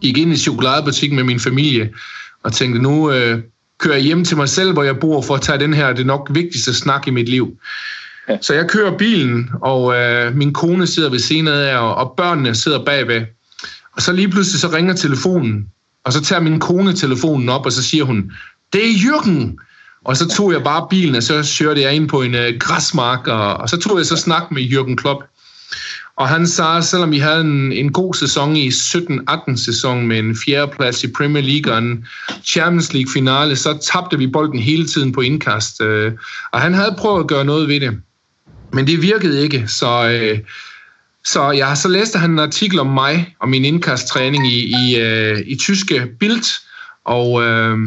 gik 0.00 0.18
ind 0.18 0.32
i 0.32 0.36
chokoladebutikken 0.36 1.16
med 1.16 1.24
min 1.24 1.40
familie 1.40 1.90
og 2.42 2.52
tænkte, 2.52 2.82
nu 2.82 3.10
øh, 3.10 3.42
kører 3.78 3.94
jeg 3.94 4.04
hjem 4.04 4.24
til 4.24 4.36
mig 4.36 4.48
selv, 4.48 4.72
hvor 4.72 4.82
jeg 4.82 4.98
bor, 4.98 5.22
for 5.22 5.34
at 5.34 5.42
tage 5.42 5.58
den 5.58 5.74
her, 5.74 5.92
det 5.92 6.06
nok 6.06 6.28
vigtigste 6.30 6.74
snak 6.74 7.06
i 7.06 7.10
mit 7.10 7.28
liv. 7.28 7.58
Ja. 8.28 8.38
Så 8.40 8.54
jeg 8.54 8.68
kører 8.68 8.98
bilen, 8.98 9.50
og 9.62 9.94
øh, 9.96 10.36
min 10.36 10.52
kone 10.52 10.86
sidder 10.86 11.10
ved 11.10 11.18
siden 11.18 11.48
af, 11.48 11.78
og, 11.78 11.94
og 11.94 12.14
børnene 12.16 12.54
sidder 12.54 12.84
bagved. 12.84 13.22
Og 13.96 14.02
så 14.02 14.12
lige 14.12 14.28
pludselig 14.28 14.60
så 14.60 14.68
ringer 14.68 14.94
telefonen, 14.94 15.66
og 16.04 16.12
så 16.12 16.22
tager 16.22 16.40
min 16.40 16.60
kone 16.60 16.92
telefonen 16.92 17.48
op, 17.48 17.66
og 17.66 17.72
så 17.72 17.82
siger 17.82 18.04
hun, 18.04 18.32
det 18.72 18.80
er 18.84 18.94
Jürgen! 18.94 19.56
Og 20.04 20.16
så 20.16 20.28
tog 20.28 20.52
jeg 20.52 20.62
bare 20.62 20.86
bilen, 20.90 21.14
og 21.14 21.22
så 21.22 21.56
kørte 21.58 21.80
jeg 21.80 21.94
ind 21.94 22.08
på 22.08 22.22
en 22.22 22.34
øh, 22.34 22.58
græsmark, 22.60 23.26
og, 23.26 23.54
og 23.54 23.68
så 23.68 23.76
tog 23.76 23.98
jeg 23.98 24.06
så 24.06 24.16
snak 24.16 24.42
med 24.50 24.62
Jürgen 24.62 24.96
Klopp. 24.96 25.24
Og 26.16 26.28
han 26.28 26.46
sagde, 26.46 26.82
selvom 26.82 27.10
vi 27.10 27.18
havde 27.18 27.40
en, 27.40 27.72
en 27.72 27.92
god 27.92 28.14
sæson 28.14 28.56
i 28.56 28.68
17-18 28.68 29.56
sæson 29.56 30.06
med 30.06 30.18
en 30.18 30.36
fjerdeplads 30.36 31.04
i 31.04 31.12
Premier 31.12 31.42
League 31.42 31.72
og 31.72 31.78
en 31.78 32.04
Champions 32.44 32.92
League 32.92 33.12
finale, 33.12 33.56
så 33.56 33.78
tabte 33.92 34.18
vi 34.18 34.26
bolden 34.26 34.58
hele 34.58 34.86
tiden 34.86 35.12
på 35.12 35.20
indkast. 35.20 35.80
Øh, 35.80 36.12
og 36.52 36.60
han 36.60 36.74
havde 36.74 36.94
prøvet 36.98 37.20
at 37.20 37.28
gøre 37.28 37.44
noget 37.44 37.68
ved 37.68 37.80
det. 37.80 38.00
Men 38.72 38.86
det 38.86 39.02
virkede 39.02 39.42
ikke, 39.42 39.64
så 39.68 40.08
øh, 40.08 40.38
så 41.24 41.50
jeg 41.50 41.76
så 41.76 41.88
læste 41.88 42.18
han 42.18 42.30
en 42.30 42.38
artikel 42.38 42.80
om 42.80 42.86
mig 42.86 43.34
og 43.40 43.48
min 43.48 43.64
indkasttræning 43.64 44.46
i, 44.46 44.74
i, 44.84 44.98
øh, 45.00 45.38
i 45.46 45.56
tyske 45.56 46.06
Bild, 46.20 46.44
og 47.04 47.42
øh, 47.42 47.78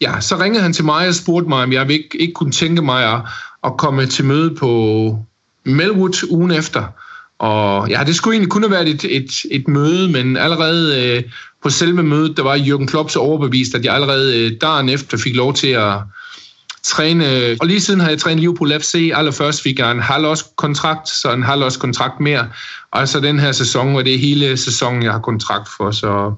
ja, 0.00 0.20
så 0.20 0.38
ringede 0.38 0.62
han 0.62 0.72
til 0.72 0.84
mig 0.84 1.08
og 1.08 1.14
spurgte 1.14 1.48
mig, 1.48 1.62
om 1.62 1.72
jeg 1.72 1.90
ikke, 1.90 2.20
ikke 2.20 2.32
kunne 2.32 2.52
tænke 2.52 2.82
mig 2.82 3.14
at, 3.14 3.20
at 3.64 3.76
komme 3.76 4.06
til 4.06 4.24
møde 4.24 4.54
på 4.54 5.24
Melwood 5.64 6.30
ugen 6.30 6.50
efter. 6.50 6.84
Og 7.38 7.88
ja, 7.90 8.02
det 8.06 8.14
skulle 8.16 8.34
egentlig 8.34 8.50
kun 8.50 8.62
have 8.62 8.70
været 8.70 8.88
et, 8.88 9.04
et, 9.04 9.30
et 9.50 9.68
møde, 9.68 10.08
men 10.08 10.36
allerede 10.36 11.04
øh, 11.04 11.22
på 11.62 11.70
selve 11.70 12.02
mødet, 12.02 12.36
der 12.36 12.42
var 12.42 12.56
Jürgen 12.56 12.86
Klopp 12.86 13.10
så 13.10 13.18
overbevist, 13.18 13.74
at 13.74 13.84
jeg 13.84 13.94
allerede 13.94 14.44
øh, 14.44 14.52
dagen 14.60 14.88
efter 14.88 15.18
fik 15.18 15.36
lov 15.36 15.54
til 15.54 15.68
at, 15.68 15.94
træne, 16.82 17.56
og 17.60 17.66
lige 17.66 17.80
siden 17.80 18.00
har 18.00 18.08
jeg 18.08 18.18
trænet 18.18 18.40
Liverpool 18.40 18.80
FC. 18.80 19.10
Allerførst 19.14 19.62
fik 19.62 19.78
jeg 19.78 19.90
en 19.90 20.00
halvårskontrakt, 20.00 21.08
så 21.08 21.32
en 21.32 21.42
halvårskontrakt 21.42 22.20
mere. 22.20 22.48
Og 22.90 23.08
så 23.08 23.20
den 23.20 23.38
her 23.38 23.52
sæson, 23.52 23.96
og 23.96 24.04
det 24.04 24.14
er 24.14 24.18
hele 24.18 24.56
sæsonen, 24.56 25.02
jeg 25.02 25.12
har 25.12 25.20
kontrakt 25.20 25.68
for. 25.76 25.90
Så, 25.90 26.32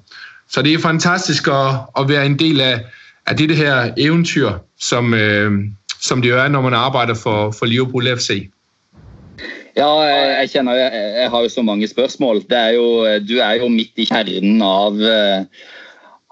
så 0.50 0.62
det 0.62 0.75
er 0.75 0.79
fantastisk 0.79 1.49
at, 1.49 1.71
at 1.99 2.09
være 2.09 2.26
en 2.26 2.38
del 2.38 2.61
af, 2.61 2.85
af 3.26 3.37
det, 3.37 3.49
det 3.49 3.57
her 3.57 3.93
eventyr, 3.97 4.53
som, 4.81 5.15
øh, 5.15 5.53
som 6.00 6.23
det 6.23 6.31
jo 6.31 6.38
er, 6.38 6.49
når 6.49 6.61
man 6.61 6.75
arbejder 6.75 7.15
for, 7.15 7.50
for 7.50 7.67
Liverpool 7.67 8.19
FC. 8.19 8.50
Ja, 9.76 9.91
øh, 10.03 10.41
jeg 10.41 10.50
kjenner 10.50 10.75
jeg, 10.75 10.91
øh, 10.95 11.23
jeg 11.23 11.31
har 11.31 11.41
jo 11.41 11.49
så 11.49 11.62
mange 11.62 11.88
spørsmål. 11.88 12.37
Det 12.37 12.59
er 12.59 12.69
jo, 12.69 13.07
øh, 13.07 13.29
du 13.29 13.35
er 13.35 13.53
jo 13.53 13.69
midt 13.69 13.91
i 13.97 14.05
kjernen 14.05 14.62
av, 14.62 14.95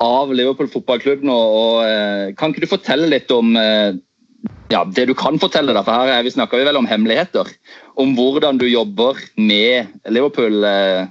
av 0.03 0.31
Liverpool 0.35 0.71
fotballklubb 0.71 1.25
nå. 1.27 1.35
Og, 1.35 1.83
eh, 1.87 2.35
kan 2.39 2.53
ikke 2.53 2.67
du 2.67 2.71
fortelle 2.71 3.11
litt 3.11 3.31
om 3.35 3.57
eh, 3.59 3.99
ja, 4.71 4.85
det 4.85 5.09
du 5.09 5.15
kan 5.19 5.39
fortelle, 5.41 5.75
da, 5.75 5.83
for 5.83 6.09
her 6.09 6.25
vi 6.27 6.35
snakker 6.35 6.61
vi 6.61 6.69
vel 6.69 6.79
om 6.81 6.89
hemmeligheter. 6.89 7.51
Om 7.99 8.15
hvordan 8.19 8.61
du 8.61 8.67
jobber 8.69 9.19
med 9.37 9.95
Liverpool 10.07 10.65
eh, 10.65 11.07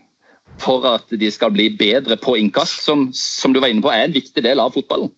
for 0.62 0.86
at 0.90 1.06
de 1.12 1.30
skal 1.32 1.54
bli 1.54 1.70
bedre 1.78 2.18
på 2.18 2.38
innkast, 2.40 2.84
som, 2.86 3.10
som 3.14 3.54
du 3.54 3.62
var 3.62 3.72
inne 3.72 3.84
på 3.86 3.94
er 3.94 4.08
en 4.08 4.16
viktig 4.16 4.44
del 4.46 4.62
av 4.64 4.74
fotballen. 4.74 5.12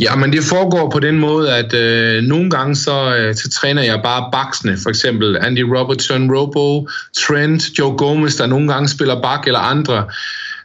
Ja, 0.00 0.14
men 0.16 0.32
det 0.32 0.40
foregår 0.44 0.90
på 0.90 1.00
den 1.00 1.18
måde, 1.20 1.52
at 1.52 1.74
øh, 1.74 2.22
nogle 2.22 2.50
gange 2.50 2.76
så, 2.76 3.16
øh, 3.16 3.34
så 3.34 3.50
træner 3.50 3.82
jeg 3.82 4.00
bare 4.02 4.30
baksene. 4.32 4.78
For 4.82 4.90
eksempel 4.90 5.36
Andy 5.36 5.60
Robertson, 5.60 6.30
Robo, 6.36 6.88
Trent, 7.16 7.78
Joe 7.78 7.96
Gomez, 7.96 8.36
der 8.36 8.46
nogle 8.46 8.72
gange 8.72 8.88
spiller 8.88 9.20
bak 9.20 9.46
eller 9.46 9.60
andre 9.60 10.08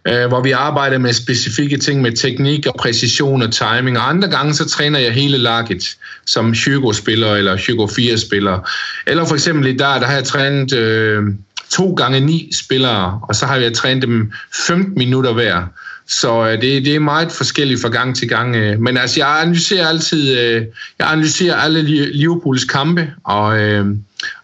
øh, 0.07 0.27
hvor 0.27 0.41
vi 0.41 0.51
arbejder 0.51 0.97
med 0.97 1.13
specifikke 1.13 1.77
ting 1.77 2.01
med 2.01 2.11
teknik 2.11 2.67
og 2.67 2.75
præcision 2.79 3.41
og 3.41 3.51
timing. 3.51 3.97
Og 3.97 4.09
andre 4.09 4.27
gange 4.27 4.53
så 4.53 4.69
træner 4.69 4.99
jeg 4.99 5.13
hele 5.13 5.37
laget 5.37 5.97
som 6.25 6.53
Hugo-spiller 6.65 7.35
eller 7.35 7.57
Hugo 7.67 7.85
4-spiller. 7.85 8.69
Eller 9.07 9.25
for 9.25 9.33
eksempel 9.33 9.67
i 9.67 9.77
dag, 9.77 9.99
der 9.99 10.05
har 10.05 10.13
jeg 10.13 10.23
trænet 10.23 10.73
øh, 10.73 11.23
to 11.69 11.93
gange 11.93 12.19
ni 12.19 12.49
spillere, 12.53 13.19
og 13.29 13.35
så 13.35 13.45
har 13.45 13.55
jeg 13.55 13.73
trænet 13.73 14.03
dem 14.03 14.31
15 14.67 14.93
minutter 14.97 15.33
hver. 15.33 15.63
Så 16.07 16.47
øh, 16.47 16.61
det, 16.61 16.85
det 16.85 16.95
er 16.95 16.99
meget 16.99 17.31
forskelligt 17.31 17.81
fra 17.81 17.89
gang 17.89 18.15
til 18.15 18.29
gang. 18.29 18.55
Øh. 18.55 18.79
Men 18.79 18.97
altså, 18.97 19.19
jeg 19.19 19.41
analyserer 19.41 19.87
altid, 19.87 20.39
øh, 20.39 20.65
jeg 20.99 21.11
analyserer 21.11 21.55
alle 21.55 21.81
Liverpools 22.11 22.63
kampe, 22.63 23.11
og, 23.23 23.59
øh, 23.59 23.85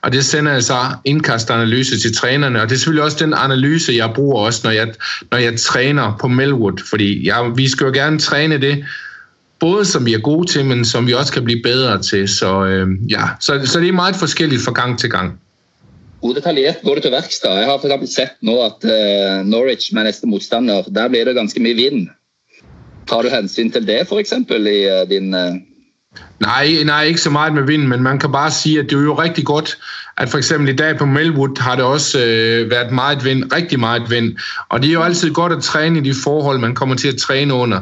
og 0.01 0.12
det 0.12 0.25
sender 0.25 0.51
altså 0.51 0.74
jeg 0.74 0.91
så 0.91 0.98
indkastanalyse 1.05 2.00
til 2.00 2.15
trænerne. 2.15 2.62
Og 2.62 2.70
det 2.70 2.75
er 2.75 2.79
selvfølgelig 2.79 3.03
også 3.03 3.17
den 3.20 3.34
analyse, 3.34 3.93
jeg 3.93 4.12
bruger 4.15 4.46
også, 4.46 4.62
når 4.63 4.72
jeg, 4.72 4.93
når 5.31 5.38
jeg 5.38 5.60
træner 5.60 6.17
på 6.22 6.27
Melwood. 6.27 6.89
Fordi 6.89 7.27
jeg, 7.27 7.51
vi 7.55 7.67
skal 7.70 7.86
jo 7.86 7.91
gerne 7.91 8.20
træne 8.20 8.58
det, 8.58 8.86
både 9.60 9.86
som 9.86 10.05
vi 10.05 10.13
er 10.13 10.20
gode 10.20 10.48
til, 10.48 10.65
men 10.65 10.86
som 10.86 11.08
vi 11.08 11.13
også 11.13 11.34
kan 11.34 11.43
blive 11.43 11.62
bedre 11.63 12.01
til. 12.01 12.29
Så 12.29 12.65
øh, 12.65 12.88
ja, 13.12 13.24
så, 13.39 13.62
så 13.65 13.79
det 13.79 13.88
er 13.88 13.91
meget 13.91 14.15
forskelligt 14.15 14.62
fra 14.62 14.72
gang 14.72 15.00
til 15.00 15.10
gang. 15.10 15.39
Hvor 16.20 16.34
detaljert 16.34 16.75
går 16.84 16.93
det 16.93 17.03
til 17.03 17.12
verks? 17.12 17.39
da? 17.39 17.50
Jeg 17.50 17.65
har 17.65 17.77
for 17.77 17.88
eksempel 17.88 18.08
sett 18.08 18.34
nå 18.41 18.53
at 18.62 18.86
uh, 18.86 19.46
Norwich 19.46 19.93
med 19.93 20.03
neste 20.03 20.27
motstander, 20.27 20.81
der 20.81 21.08
blir 21.10 21.25
det 21.25 21.36
ganske 21.36 21.60
mye 21.60 21.75
vind. 21.75 22.10
Tar 23.10 23.22
du 23.22 23.29
hensyn 23.29 23.72
til 23.72 23.88
det 23.88 24.08
f.eks. 24.08 24.34
i 24.34 24.77
uh, 24.86 25.10
din 25.10 25.34
uh... 25.34 25.71
Nej, 26.39 26.84
nej, 26.86 27.03
ikke 27.03 27.22
så 27.22 27.30
meget 27.30 27.53
med 27.53 27.63
vind, 27.63 27.88
men 27.88 28.03
man 28.03 28.20
kan 28.20 28.32
bare 28.32 28.51
sige, 28.51 28.80
at 28.80 28.86
det 28.89 28.98
er 28.98 29.01
jo 29.01 29.22
rigtig 29.22 29.46
godt, 29.46 29.77
at 30.18 30.30
for 30.30 30.38
eksempel 30.38 30.70
i 30.70 30.75
dag 30.75 30.98
på 30.98 31.06
Melwood 31.06 31.62
har 31.62 31.75
det 31.75 31.86
også 31.86 32.20
øh, 32.20 32.70
været 32.70 32.91
meget 32.94 33.25
vind, 33.25 33.53
rigtig 33.53 33.80
meget 33.80 34.10
vind. 34.10 34.38
Og 34.70 34.82
det 34.82 34.89
er 34.89 34.94
jo 34.94 35.03
altid 35.03 35.34
godt 35.34 35.53
at 35.53 35.63
træne 35.63 36.00
i 36.00 36.01
de 36.01 36.13
forhold, 36.24 36.60
man 36.60 36.75
kommer 36.75 36.96
til 36.96 37.08
at 37.08 37.18
træne 37.18 37.53
under. 37.53 37.80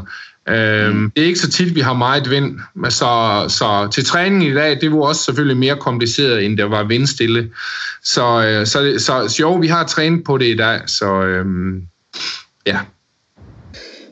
Mm. 0.47 1.11
Det 1.15 1.23
er 1.23 1.27
ikke 1.27 1.39
så 1.39 1.51
tit, 1.51 1.75
vi 1.75 1.79
har 1.79 1.93
meget 1.93 2.29
vind, 2.29 2.59
så, 2.89 3.45
så 3.47 3.89
til 3.93 4.05
træning 4.05 4.43
i 4.43 4.53
dag, 4.53 4.81
det 4.81 4.91
var 4.91 4.97
også 4.97 5.23
selvfølgelig 5.23 5.57
mere 5.57 5.75
kompliceret, 5.75 6.45
end 6.45 6.57
det 6.57 6.71
var 6.71 6.83
vindstille. 6.83 7.49
Så, 8.03 8.45
øh, 8.45 8.65
så, 8.65 8.93
så, 8.97 9.27
så 9.27 9.37
jo, 9.39 9.53
vi 9.53 9.67
har 9.67 9.83
trænet 9.83 10.23
på 10.23 10.37
det 10.37 10.45
i 10.45 10.55
dag, 10.55 10.81
så 10.87 11.21
øhm, 11.21 11.81
ja. 12.67 12.79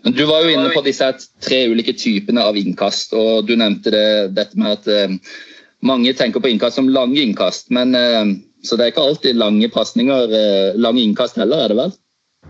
Men 0.04 0.16
Du 0.18 0.26
var 0.30 0.44
jo 0.46 0.54
inne 0.54 0.72
på 0.74 0.84
disse 0.86 1.08
tre 1.44 1.62
ulike 1.72 1.94
typene 1.98 2.44
av 2.44 2.58
innkast, 2.58 3.14
og 3.14 3.48
du 3.48 3.56
nevnte 3.56 3.94
det, 3.94 4.36
dette 4.38 4.60
med 4.60 4.78
at 4.78 4.90
uh, 5.10 5.38
mange 5.86 6.14
tenker 6.14 6.44
på 6.44 6.52
innkast 6.52 6.80
som 6.80 6.90
lange 6.92 7.20
innkast. 7.22 7.72
Men, 7.72 7.96
uh, 7.96 8.36
så 8.64 8.76
det 8.76 8.86
er 8.86 8.94
ikke 8.94 9.06
alltid 9.06 9.40
lange 9.40 9.70
pasninger, 9.70 10.28
eh, 10.28 10.74
uh, 10.74 10.82
lange 10.82 11.04
innkast 11.04 11.40
heller, 11.40 11.64
er 11.64 11.74
det 11.74 11.80
vel? 11.80 11.96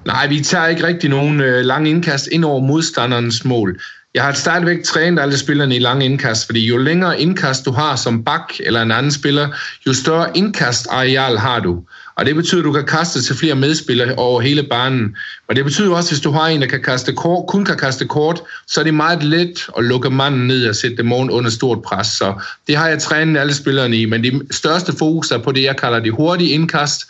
Nej, 0.06 0.28
vi 0.28 0.42
tager 0.44 0.68
ikke 0.68 0.88
rigtig 0.88 1.10
nogen 1.10 1.42
øh, 1.42 1.66
lange 1.66 1.90
indkast 1.90 2.28
ind 2.28 2.46
over 2.46 2.60
modstanderens 2.60 3.46
mål. 3.46 3.82
Jeg 4.16 4.24
har 4.24 4.34
stadigvæk 4.34 4.84
trænet 4.84 5.22
alle 5.22 5.38
spillerne 5.38 5.76
i 5.76 5.80
lange 5.80 6.06
indkast, 6.06 6.46
fordi 6.46 6.68
jo 6.68 6.78
længere 6.78 7.22
indkast 7.22 7.66
du 7.66 7.72
har 7.72 7.96
som 7.96 8.24
bak 8.24 8.54
eller 8.60 8.82
en 8.82 8.92
anden 8.92 9.12
spiller, 9.12 9.48
jo 9.88 9.94
større 9.94 10.38
indkastareal 10.38 11.38
har 11.38 11.60
du. 11.60 11.84
Og 12.18 12.26
det 12.26 12.36
betyder, 12.36 12.62
at 12.62 12.66
du 12.66 12.72
kan 12.72 12.86
kaste 12.86 13.22
til 13.22 13.36
flere 13.36 13.56
medspillere 13.56 14.16
over 14.16 14.42
hele 14.42 14.64
banen. 14.64 15.16
Og 15.48 15.56
det 15.56 15.66
betyder 15.66 15.96
også, 15.96 16.08
at 16.08 16.12
hvis 16.12 16.22
du 16.22 16.32
har 16.32 16.48
en, 16.48 16.62
der 16.62 16.68
kan 16.68 16.82
kaste 16.82 17.14
kort, 17.14 17.48
kun 17.48 17.66
kan 17.66 17.78
kaste 17.78 18.06
kort, 18.06 18.42
så 18.68 18.80
er 18.80 18.84
det 18.84 18.94
meget 18.94 19.24
let 19.24 19.68
at 19.78 19.84
lukke 19.84 20.10
manden 20.10 20.48
ned 20.48 20.70
og 20.70 20.76
sætte 20.76 20.98
dem 20.98 21.12
under 21.12 21.50
stort 21.50 21.82
pres. 21.82 22.08
Så 22.08 22.34
det 22.68 22.78
har 22.78 22.88
jeg 22.88 23.00
trænet 23.00 23.40
alle 23.40 23.54
spillerne 23.54 23.98
i, 23.98 24.06
men 24.06 24.24
det 24.24 24.48
største 24.52 24.94
fokus 24.98 25.32
er 25.32 25.38
på 25.38 25.52
det, 25.52 25.64
jeg 25.64 25.78
kalder 25.78 26.00
de 26.00 26.12
hurtige 26.12 26.50
indkast, 26.50 27.06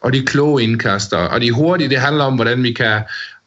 og 0.00 0.12
de 0.12 0.22
kloge 0.22 0.62
indkaster. 0.62 1.18
Og 1.18 1.40
de 1.40 1.52
hurtige, 1.52 1.88
det 1.88 1.98
handler 1.98 2.24
om, 2.24 2.34
hvordan 2.34 2.62
vi 2.62 2.72
kan 2.72 3.02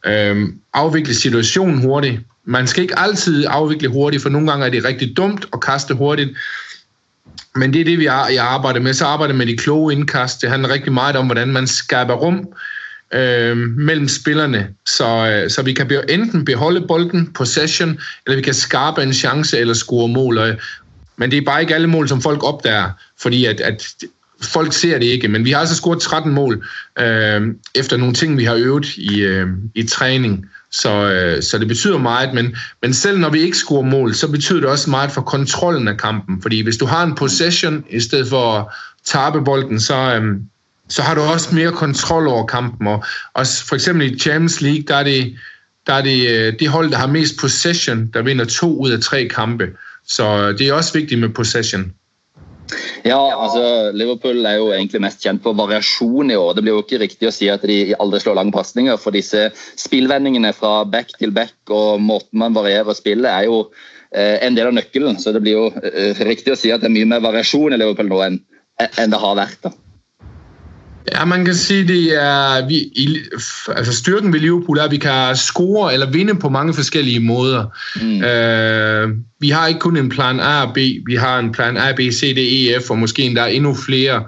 øh, 0.05 0.47
afvikle 0.73 1.13
situationen 1.13 1.81
hurtigt. 1.81 2.19
Man 2.45 2.67
skal 2.67 2.83
ikke 2.83 2.99
altid 2.99 3.45
afvikle 3.49 3.87
hurtigt, 3.89 4.23
for 4.23 4.29
nogle 4.29 4.51
gange 4.51 4.65
er 4.65 4.69
det 4.69 4.85
rigtig 4.85 5.17
dumt 5.17 5.45
at 5.53 5.61
kaste 5.61 5.93
hurtigt. 5.93 6.29
Men 7.55 7.73
det 7.73 7.81
er 7.81 7.85
det, 7.85 7.99
vi 7.99 8.05
jeg 8.05 8.37
arbejder 8.39 8.79
med. 8.79 8.93
Så 8.93 9.05
arbejder 9.05 9.33
med 9.33 9.45
de 9.45 9.57
kloge 9.57 9.93
indkast. 9.93 10.41
Det 10.41 10.49
handler 10.49 10.69
rigtig 10.69 10.93
meget 10.93 11.15
om, 11.15 11.25
hvordan 11.25 11.47
man 11.47 11.67
skaber 11.67 12.13
rum 12.13 12.47
øh, 13.13 13.57
mellem 13.57 14.07
spillerne, 14.07 14.67
så, 14.85 15.27
øh, 15.27 15.49
så 15.49 15.61
vi 15.61 15.73
kan 15.73 15.91
enten 16.09 16.45
beholde 16.45 16.87
bolden, 16.87 17.33
possession, 17.33 17.99
eller 18.25 18.35
vi 18.35 18.41
kan 18.41 18.53
skabe 18.53 19.03
en 19.03 19.13
chance 19.13 19.57
eller 19.57 19.73
score 19.73 20.07
mål. 20.07 20.59
Men 21.17 21.31
det 21.31 21.37
er 21.37 21.45
bare 21.45 21.61
ikke 21.61 21.75
alle 21.75 21.87
mål, 21.87 22.07
som 22.09 22.21
folk 22.21 22.43
opdager, 22.43 22.89
fordi 23.21 23.45
at, 23.45 23.61
at 23.61 23.93
folk 24.43 24.73
ser 24.73 24.99
det 24.99 25.05
ikke, 25.05 25.27
men 25.27 25.45
vi 25.45 25.51
har 25.51 25.59
altså 25.59 25.75
scoret 25.75 26.01
13 26.01 26.33
mål 26.33 26.67
øh, 26.99 27.41
efter 27.75 27.97
nogle 27.97 28.13
ting, 28.13 28.37
vi 28.37 28.43
har 28.43 28.55
øvet 28.55 28.97
i, 28.97 29.19
øh, 29.21 29.47
i 29.75 29.83
træning. 29.83 30.45
Så, 30.71 31.11
øh, 31.11 31.43
så 31.43 31.57
det 31.57 31.67
betyder 31.67 31.97
meget, 31.97 32.33
men, 32.33 32.55
men 32.81 32.93
selv 32.93 33.19
når 33.19 33.29
vi 33.29 33.39
ikke 33.39 33.57
scorer 33.57 33.81
mål, 33.81 34.15
så 34.15 34.31
betyder 34.31 34.59
det 34.59 34.69
også 34.69 34.89
meget 34.89 35.11
for 35.11 35.21
kontrollen 35.21 35.87
af 35.87 35.97
kampen. 35.97 36.41
Fordi 36.41 36.61
hvis 36.61 36.77
du 36.77 36.85
har 36.85 37.03
en 37.03 37.15
possession 37.15 37.83
i 37.89 37.99
stedet 37.99 38.27
for 38.27 38.53
at 38.53 38.65
tabe 39.05 39.43
bolden, 39.43 39.79
så, 39.79 39.95
øh, 39.95 40.35
så 40.89 41.01
har 41.01 41.15
du 41.15 41.21
også 41.21 41.55
mere 41.55 41.71
kontrol 41.71 42.27
over 42.27 42.45
kampen. 42.45 42.87
Og 42.87 43.03
også 43.33 43.65
for 43.65 43.75
eksempel 43.75 44.13
i 44.13 44.19
Champions 44.19 44.61
League, 44.61 44.83
der 44.87 44.95
er 44.95 45.03
det, 45.03 45.35
der 45.87 45.93
er 45.93 46.01
det 46.01 46.29
øh, 46.29 46.53
det 46.59 46.69
hold, 46.69 46.91
der 46.91 46.97
har 46.97 47.07
mest 47.07 47.39
possession, 47.39 48.07
der 48.13 48.21
vinder 48.21 48.45
to 48.45 48.77
ud 48.77 48.91
af 48.91 48.99
tre 48.99 49.27
kampe. 49.27 49.67
Så 50.07 50.23
øh, 50.23 50.57
det 50.57 50.67
er 50.67 50.73
også 50.73 50.93
vigtigt 50.93 51.19
med 51.19 51.29
possession. 51.29 51.93
Ja, 53.07 53.17
altså 53.17 53.91
Liverpool 53.95 54.45
er 54.45 54.59
jo 54.59 54.69
egentlig 54.75 55.01
mest 55.03 55.23
kjent 55.23 55.41
for 55.45 55.57
variasjon 55.57 56.31
i 56.33 56.37
år. 56.37 56.53
Det 56.55 56.63
blir 56.65 56.75
jo 56.75 56.83
ikke 56.83 57.01
riktig 57.01 57.29
å 57.29 57.33
si 57.33 57.49
at 57.51 57.65
de 57.65 57.95
aldri 57.97 58.21
slår 58.23 58.37
lange 58.39 58.53
pasninger, 58.55 58.99
for 59.01 59.15
disse 59.15 59.47
spillvendingene 59.79 60.53
fra 60.57 60.83
back 60.85 61.15
til 61.17 61.33
back 61.35 61.73
og 61.73 62.03
måten 62.03 62.41
man 62.43 62.57
varierer 62.57 62.97
spillet, 62.97 63.29
er 63.31 63.49
jo 63.49 63.61
eh, 64.11 64.37
en 64.45 64.57
del 64.57 64.71
av 64.71 64.77
nøkkelen. 64.77 65.19
Så 65.21 65.33
det 65.35 65.43
blir 65.45 65.57
jo 65.57 65.67
eh, 65.81 66.25
riktig 66.29 66.53
å 66.53 66.59
si 66.59 66.73
at 66.73 66.83
det 66.83 66.91
er 66.91 66.97
mye 66.97 67.11
mer 67.15 67.25
variasjon 67.25 67.75
i 67.75 67.81
Liverpool 67.81 68.11
nå 68.11 68.23
enn, 68.27 68.41
enn 68.89 69.15
det 69.15 69.23
har 69.23 69.39
vært. 69.39 69.61
da. 69.65 69.73
Ja, 71.11 71.25
man 71.25 71.45
kan 71.45 71.55
sige, 71.55 71.87
det 71.87 72.23
er 72.23 72.67
vi, 72.67 72.75
i, 72.75 73.19
altså 73.67 73.93
styrken 73.93 74.33
ved 74.33 74.39
Liverpool 74.39 74.77
er, 74.77 74.83
at 74.83 74.91
vi 74.91 74.97
kan 74.97 75.35
score 75.35 75.93
eller 75.93 76.11
vinde 76.11 76.35
på 76.35 76.49
mange 76.49 76.73
forskellige 76.73 77.19
måder. 77.19 77.65
Mm. 78.01 78.23
Øh, 78.23 79.17
vi 79.39 79.49
har 79.49 79.67
ikke 79.67 79.79
kun 79.79 79.97
en 79.97 80.09
plan 80.09 80.39
A 80.39 80.63
og 80.63 80.73
B, 80.73 80.77
vi 81.05 81.15
har 81.15 81.39
en 81.39 81.51
plan 81.51 81.77
A, 81.77 81.91
B, 81.91 81.99
C, 81.99 82.35
D, 82.35 82.39
E, 82.39 82.81
F, 82.81 82.89
og 82.89 82.97
måske 82.97 83.21
endda 83.21 83.45
endnu 83.45 83.75
flere. 83.75 84.23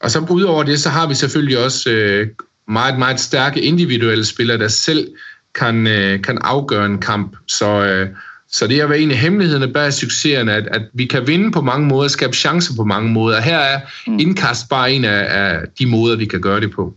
Og 0.00 0.10
så 0.10 0.18
udover 0.30 0.62
det, 0.62 0.80
så 0.80 0.88
har 0.88 1.06
vi 1.06 1.14
selvfølgelig 1.14 1.58
også 1.58 1.90
øh, 1.90 2.26
meget, 2.68 2.98
meget 2.98 3.20
stærke 3.20 3.60
individuelle 3.60 4.24
spillere, 4.24 4.58
der 4.58 4.68
selv 4.68 5.08
kan, 5.54 5.86
øh, 5.86 6.22
kan 6.22 6.38
afgøre 6.40 6.86
en 6.86 6.98
kamp. 6.98 7.36
Så 7.46 7.84
øh, 7.84 8.08
så 8.50 8.66
det 8.66 8.80
har 8.80 8.86
været 8.86 9.02
en 9.02 9.10
af 9.10 9.16
hemmelighederne 9.16 9.72
bag 9.72 9.92
succesen, 9.92 10.48
at, 10.48 10.66
at 10.66 10.82
vi 10.92 11.06
kan 11.06 11.26
vinde 11.26 11.50
på 11.50 11.60
mange 11.60 11.86
måder, 11.86 12.08
skabe 12.08 12.36
chancer 12.36 12.74
på 12.76 12.84
mange 12.84 13.10
måder. 13.10 13.40
Her 13.40 13.58
er 13.58 13.80
mm. 14.06 14.18
indkast 14.18 14.68
bare 14.68 14.92
en 14.92 15.04
af, 15.04 15.26
af 15.28 15.60
de 15.78 15.86
måder, 15.86 16.16
vi 16.16 16.26
kan 16.26 16.40
gøre 16.40 16.60
det 16.60 16.70
på. 16.70 16.94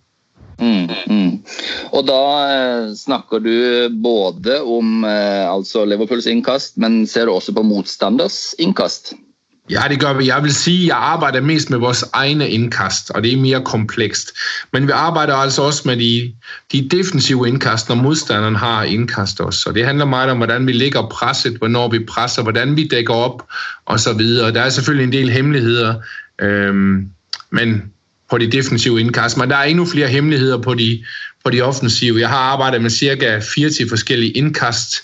Mm, 0.59 0.89
mm. 1.07 1.43
Og 1.91 2.07
da 2.07 2.19
eh, 2.53 2.95
snakker 2.95 3.39
du 3.39 3.53
både 4.03 4.61
om 4.61 5.03
eh, 5.03 5.53
altså 5.53 5.85
Liverpools 5.85 6.25
indkast, 6.25 6.77
men 6.77 7.07
ser 7.07 7.25
du 7.25 7.31
også 7.31 7.53
på 7.53 7.61
modstanders 7.61 8.55
indkast? 8.59 9.13
Ja, 9.69 9.81
det 9.89 9.99
gør 9.99 10.13
vi. 10.13 10.27
Jeg 10.27 10.43
vil 10.43 10.53
sige, 10.53 10.81
at 10.81 10.87
jeg 10.87 10.97
arbejder 10.97 11.41
mest 11.41 11.69
med 11.69 11.77
vores 11.77 12.05
egne 12.13 12.49
indkast, 12.49 13.11
og 13.11 13.23
det 13.23 13.33
er 13.33 13.37
mere 13.37 13.61
komplekst. 13.65 14.31
Men 14.73 14.87
vi 14.87 14.91
arbejder 14.91 15.35
altså 15.35 15.61
også 15.61 15.81
med 15.85 15.97
de, 15.97 16.33
de 16.71 16.89
defensive 16.91 17.47
indkast, 17.47 17.89
når 17.89 17.95
modstanderen 17.95 18.55
har 18.55 18.83
indkast 18.83 19.39
også. 19.39 19.69
Og 19.69 19.75
det 19.75 19.85
handler 19.85 20.05
meget 20.05 20.31
om, 20.31 20.37
hvordan 20.37 20.67
vi 20.67 20.71
ligger 20.71 21.07
presset, 21.07 21.57
hvornår 21.57 21.89
vi 21.89 21.99
presser, 21.99 22.43
hvordan 22.43 22.75
vi 22.75 22.87
dækker 22.87 23.13
op, 23.13 23.47
og 23.85 23.99
så 23.99 24.13
videre. 24.13 24.53
Der 24.53 24.61
er 24.61 24.69
selvfølgelig 24.69 25.03
en 25.03 25.13
del 25.13 25.29
hemmeligheder, 25.29 25.95
øhm, 26.41 27.09
men 27.49 27.83
på 28.29 28.37
de 28.37 28.51
defensive 28.51 28.99
indkast. 28.99 29.37
Men 29.37 29.49
der 29.49 29.55
er 29.55 29.63
endnu 29.63 29.85
flere 29.85 30.07
hemmeligheder 30.07 30.57
på 30.57 30.73
de, 30.73 31.03
på 31.43 31.49
de 31.49 31.61
offensive. 31.61 32.19
Jeg 32.19 32.29
har 32.29 32.37
arbejdet 32.37 32.81
med 32.81 32.89
cirka 32.89 33.39
40 33.55 33.89
forskellige 33.89 34.31
indkast, 34.31 34.95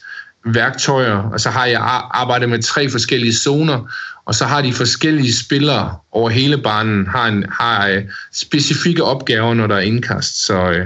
værktøjer, 0.45 1.17
og 1.17 1.39
så 1.39 1.49
har 1.49 1.65
jeg 1.65 1.81
arbejdet 2.11 2.49
med 2.49 2.63
tre 2.63 2.89
forskellige 2.89 3.33
zoner, 3.33 3.91
og 4.27 4.35
så 4.35 4.45
har 4.45 4.61
de 4.61 4.73
forskellige 4.73 5.33
spillere 5.33 5.95
over 6.11 6.29
hele 6.29 6.57
banen 6.57 7.07
har, 7.07 7.27
en, 7.27 7.45
har 7.51 7.87
øh, 7.87 8.03
specifikke 8.33 9.03
opgaver, 9.03 9.53
når 9.53 9.67
der 9.67 9.75
er 9.75 9.79
indkast. 9.79 10.45
Så, 10.45 10.71
øh, 10.71 10.85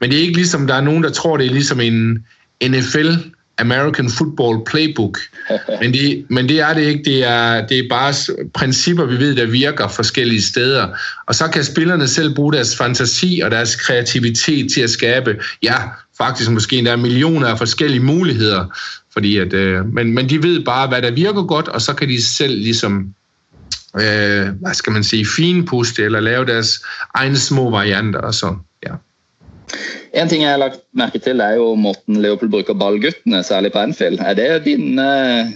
men 0.00 0.10
det 0.10 0.16
er 0.18 0.22
ikke 0.22 0.36
ligesom, 0.36 0.66
der 0.66 0.74
er 0.74 0.80
nogen, 0.80 1.02
der 1.02 1.10
tror, 1.10 1.36
det 1.36 1.46
er 1.46 1.50
ligesom 1.50 1.80
en 1.80 2.24
NFL 2.62 3.12
American 3.58 4.10
Football 4.10 4.64
Playbook. 4.66 5.18
Men 5.80 5.92
det, 5.92 6.26
men 6.30 6.48
det 6.48 6.60
er 6.60 6.74
det 6.74 6.82
ikke. 6.82 7.04
Det 7.04 7.24
er, 7.24 7.66
det 7.66 7.78
er 7.78 7.88
bare 7.90 8.14
principper, 8.54 9.04
vi 9.04 9.18
ved, 9.18 9.36
der 9.36 9.46
virker 9.46 9.88
forskellige 9.88 10.42
steder. 10.42 10.88
Og 11.26 11.34
så 11.34 11.48
kan 11.48 11.64
spillerne 11.64 12.08
selv 12.08 12.34
bruge 12.34 12.52
deres 12.52 12.76
fantasi 12.76 13.40
og 13.44 13.50
deres 13.50 13.76
kreativitet 13.76 14.72
til 14.72 14.80
at 14.80 14.90
skabe, 14.90 15.36
ja, 15.62 15.74
faktisk 16.18 16.50
måske 16.50 16.78
endda 16.78 16.96
millioner 16.96 17.48
af 17.48 17.58
forskellige 17.58 18.02
muligheder. 18.02 18.78
Fordi 19.12 19.38
at, 19.38 19.52
øh, 19.52 19.86
men, 19.94 20.14
men 20.14 20.28
de 20.28 20.42
ved 20.42 20.64
bare, 20.64 20.88
hvad 20.88 21.02
der 21.02 21.10
virker 21.10 21.42
godt, 21.42 21.68
og 21.68 21.82
så 21.82 21.94
kan 21.94 22.08
de 22.08 22.22
selv 22.22 22.58
ligesom, 22.58 23.14
øh, 23.96 24.48
hvad 24.60 24.74
skal 24.74 24.92
man 24.92 25.04
sige, 25.04 25.26
finpuste 25.36 26.04
eller 26.04 26.20
lave 26.20 26.46
deres 26.46 26.80
egne 27.14 27.38
små 27.38 27.70
varianter 27.70 28.20
og 28.20 28.34
så, 28.34 28.46
ja. 28.46 28.67
En 30.16 30.28
ting 30.28 30.42
jeg 30.42 30.50
har 30.54 30.60
lagt 30.60 30.80
mærke 30.96 31.20
til 31.22 31.40
er 31.44 31.58
jo 31.58 31.72
måten 31.78 32.20
Leopold 32.22 32.50
bruger 32.52 32.78
ballguttene, 32.78 33.42
særlig 33.44 33.72
på 33.74 33.82
Anfield. 33.82 34.20
Er 34.20 34.34
det, 34.34 34.64
din, 34.64 34.98
eh, 34.98 35.50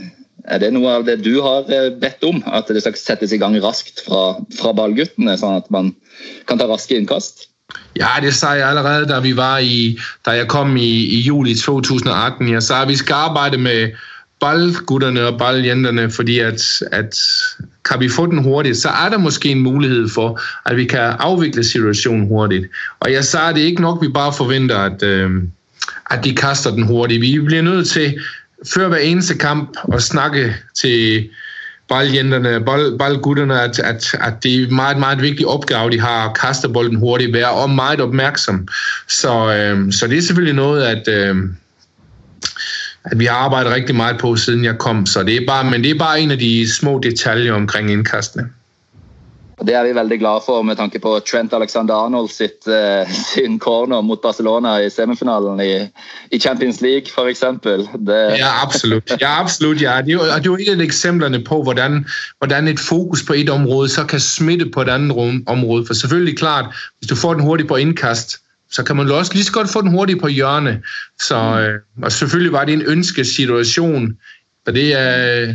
er 0.45 0.59
det 0.59 0.73
noe 0.75 0.99
av 0.99 1.07
det 1.09 1.21
du 1.25 1.41
har 1.45 1.71
eh, 1.73 1.91
bedt 2.03 2.25
om? 2.29 2.43
At 2.47 2.69
det 2.69 2.85
skal 2.85 2.99
settes 2.99 3.33
i 3.33 3.41
gang 3.41 3.57
raskt 3.65 4.05
fra, 4.07 4.37
fra 4.59 4.75
ballguttene, 4.77 5.39
sånn 5.41 5.63
at 5.63 5.71
man 5.73 5.95
kan 6.51 6.61
ta 6.61 6.69
raske 6.71 6.99
indkast? 6.99 7.49
Ja, 7.97 8.17
det 8.21 8.35
sagde 8.35 8.61
jeg 8.61 8.69
allerede, 8.69 9.09
da 9.09 9.21
vi 9.21 9.33
var 9.37 9.59
i, 9.65 9.99
da 10.27 10.37
jeg 10.37 10.49
kom 10.53 10.77
i, 10.77 10.93
i 11.17 11.21
juli 11.25 11.55
2018. 11.57 12.49
Jeg 12.53 12.63
sagde, 12.63 12.83
at 12.83 12.89
vi 12.89 12.97
skal 13.01 13.15
arbejde 13.31 13.59
med 13.59 13.97
boldgutterne 14.43 15.27
og 15.27 15.39
boldjenterne, 15.39 16.11
fordi 16.11 16.39
at, 16.39 16.83
at 16.93 17.17
kan 17.85 18.01
vi 18.01 18.09
få 18.09 18.27
den 18.27 18.43
hurtigt, 18.43 18.77
så 18.77 18.89
er 18.89 19.09
der 19.09 19.19
måske 19.19 19.49
en 19.49 19.61
mulighed 19.61 20.09
for, 20.09 20.41
at 20.67 20.77
vi 20.77 20.85
kan 20.85 21.01
afvikle 21.01 21.65
situationen 21.65 22.29
hurtigt. 22.29 22.67
Og 23.01 23.13
jeg 23.13 23.25
sagde, 23.25 23.49
at 23.49 23.55
det 23.55 23.63
er 23.63 23.67
ikke 23.67 23.83
nok, 23.83 24.03
vi 24.03 24.09
bare 24.09 24.33
forventer, 24.33 24.79
at, 24.79 25.03
øh, 25.03 25.31
at 26.11 26.25
de 26.25 26.35
kaster 26.35 26.71
den 26.71 26.83
hurtigt. 26.83 27.21
Vi 27.21 27.41
bliver 27.41 27.63
nødt 27.63 27.89
til 27.89 28.21
før 28.75 28.89
hver 28.89 28.99
eneste 28.99 29.35
kamp 29.35 29.77
og 29.83 30.03
snakke 30.03 30.55
til 30.75 31.29
boldjenterne, 31.89 32.65
bold, 32.65 32.99
boldgutterne, 32.99 33.61
at, 33.61 33.79
at, 33.79 34.15
at 34.21 34.43
det 34.43 34.55
er 34.55 34.67
en 34.67 34.75
meget, 34.75 34.99
meget 34.99 35.23
vigtig 35.23 35.47
opgave, 35.47 35.91
de 35.91 36.01
har 36.01 36.29
at 36.29 36.37
kaste 36.37 36.69
bolden 36.69 36.97
hurtigt, 36.97 37.33
være 37.33 37.51
og 37.51 37.71
meget 37.71 38.01
opmærksom. 38.01 38.69
Så, 39.09 39.55
øh, 39.55 39.93
så 39.93 40.07
det 40.07 40.19
er 40.19 40.23
selvfølgelig 40.23 40.55
noget, 40.55 40.83
at, 40.83 41.09
øh, 41.09 41.37
at 43.05 43.19
vi 43.19 43.25
har 43.25 43.37
arbejdet 43.37 43.73
rigtig 43.73 43.97
meget 43.97 44.19
på, 44.19 44.37
siden 44.37 44.65
jeg 44.65 44.79
kom. 44.79 45.07
Så 45.07 45.23
det 45.23 45.37
er 45.37 45.47
bare, 45.47 45.71
men 45.71 45.85
det 45.85 45.91
er 45.91 45.99
bare 45.99 46.21
en 46.21 46.31
af 46.31 46.39
de 46.39 46.75
små 46.75 46.99
detaljer 46.99 47.53
omkring 47.53 47.91
indkastene. 47.91 48.49
Det 49.67 49.75
er 49.75 49.85
vi 49.85 49.95
veldig 49.95 50.19
glade 50.19 50.43
for 50.47 50.63
med 50.63 50.77
tanke 50.77 50.99
på 50.99 51.21
Trent 51.31 51.53
Alexander-Arnold 51.53 52.29
sitt, 52.29 52.67
uh, 52.67 53.07
sin 53.35 53.59
corner 53.61 54.01
mot 54.01 54.21
Barcelona 54.23 54.77
i 54.77 54.91
semifinalen 54.91 55.61
i, 55.61 55.89
i 56.37 56.39
Champions 56.39 56.81
League, 56.81 57.07
for 57.15 57.27
eksempel. 57.27 57.89
Det... 58.07 58.39
Ja, 58.39 58.63
absolut. 58.63 59.13
Ja, 59.21 59.41
absolut 59.41 59.83
ja. 59.83 60.01
Det, 60.07 60.09
er 60.09 60.13
jo, 60.13 60.25
det 60.25 60.31
er 60.31 60.43
jo 60.45 60.55
et 60.55 60.81
af 60.81 60.85
eksemplerne 60.85 61.45
på, 61.45 61.63
hvordan, 61.63 62.07
hvordan 62.39 62.69
et 62.69 62.81
fokus 62.81 63.23
på 63.23 63.33
et 63.33 63.51
område 63.51 63.89
så 63.89 64.05
kan 64.05 64.21
smitte 64.21 64.67
på 64.67 64.83
et 64.83 64.89
andet 64.89 65.43
område. 65.47 65.87
For 65.87 65.95
selvfølgelig 65.95 66.39
klart, 66.39 66.65
hvis 66.99 67.09
du 67.09 67.17
får 67.17 67.35
den 67.35 67.43
hurtigt 67.43 67.69
på 67.69 67.77
indkast, 67.77 68.42
så 68.73 68.83
kan 68.83 68.97
man 68.97 69.09
jo 69.09 69.19
også 69.19 69.35
lige 69.35 69.45
så 69.45 69.53
godt 69.53 69.71
få 69.71 69.83
den 69.83 69.91
hurtigt 69.91 70.21
på 70.21 70.29
hjørne. 70.29 70.83
Så, 71.21 71.37
øh, 71.37 72.05
og 72.05 72.13
selvfølgelig 72.13 72.53
var 72.53 72.65
det 72.65 72.73
en 72.73 72.87
ønskesituation, 72.87 74.17
og 74.67 74.75
det 74.75 74.95
er 74.95 75.55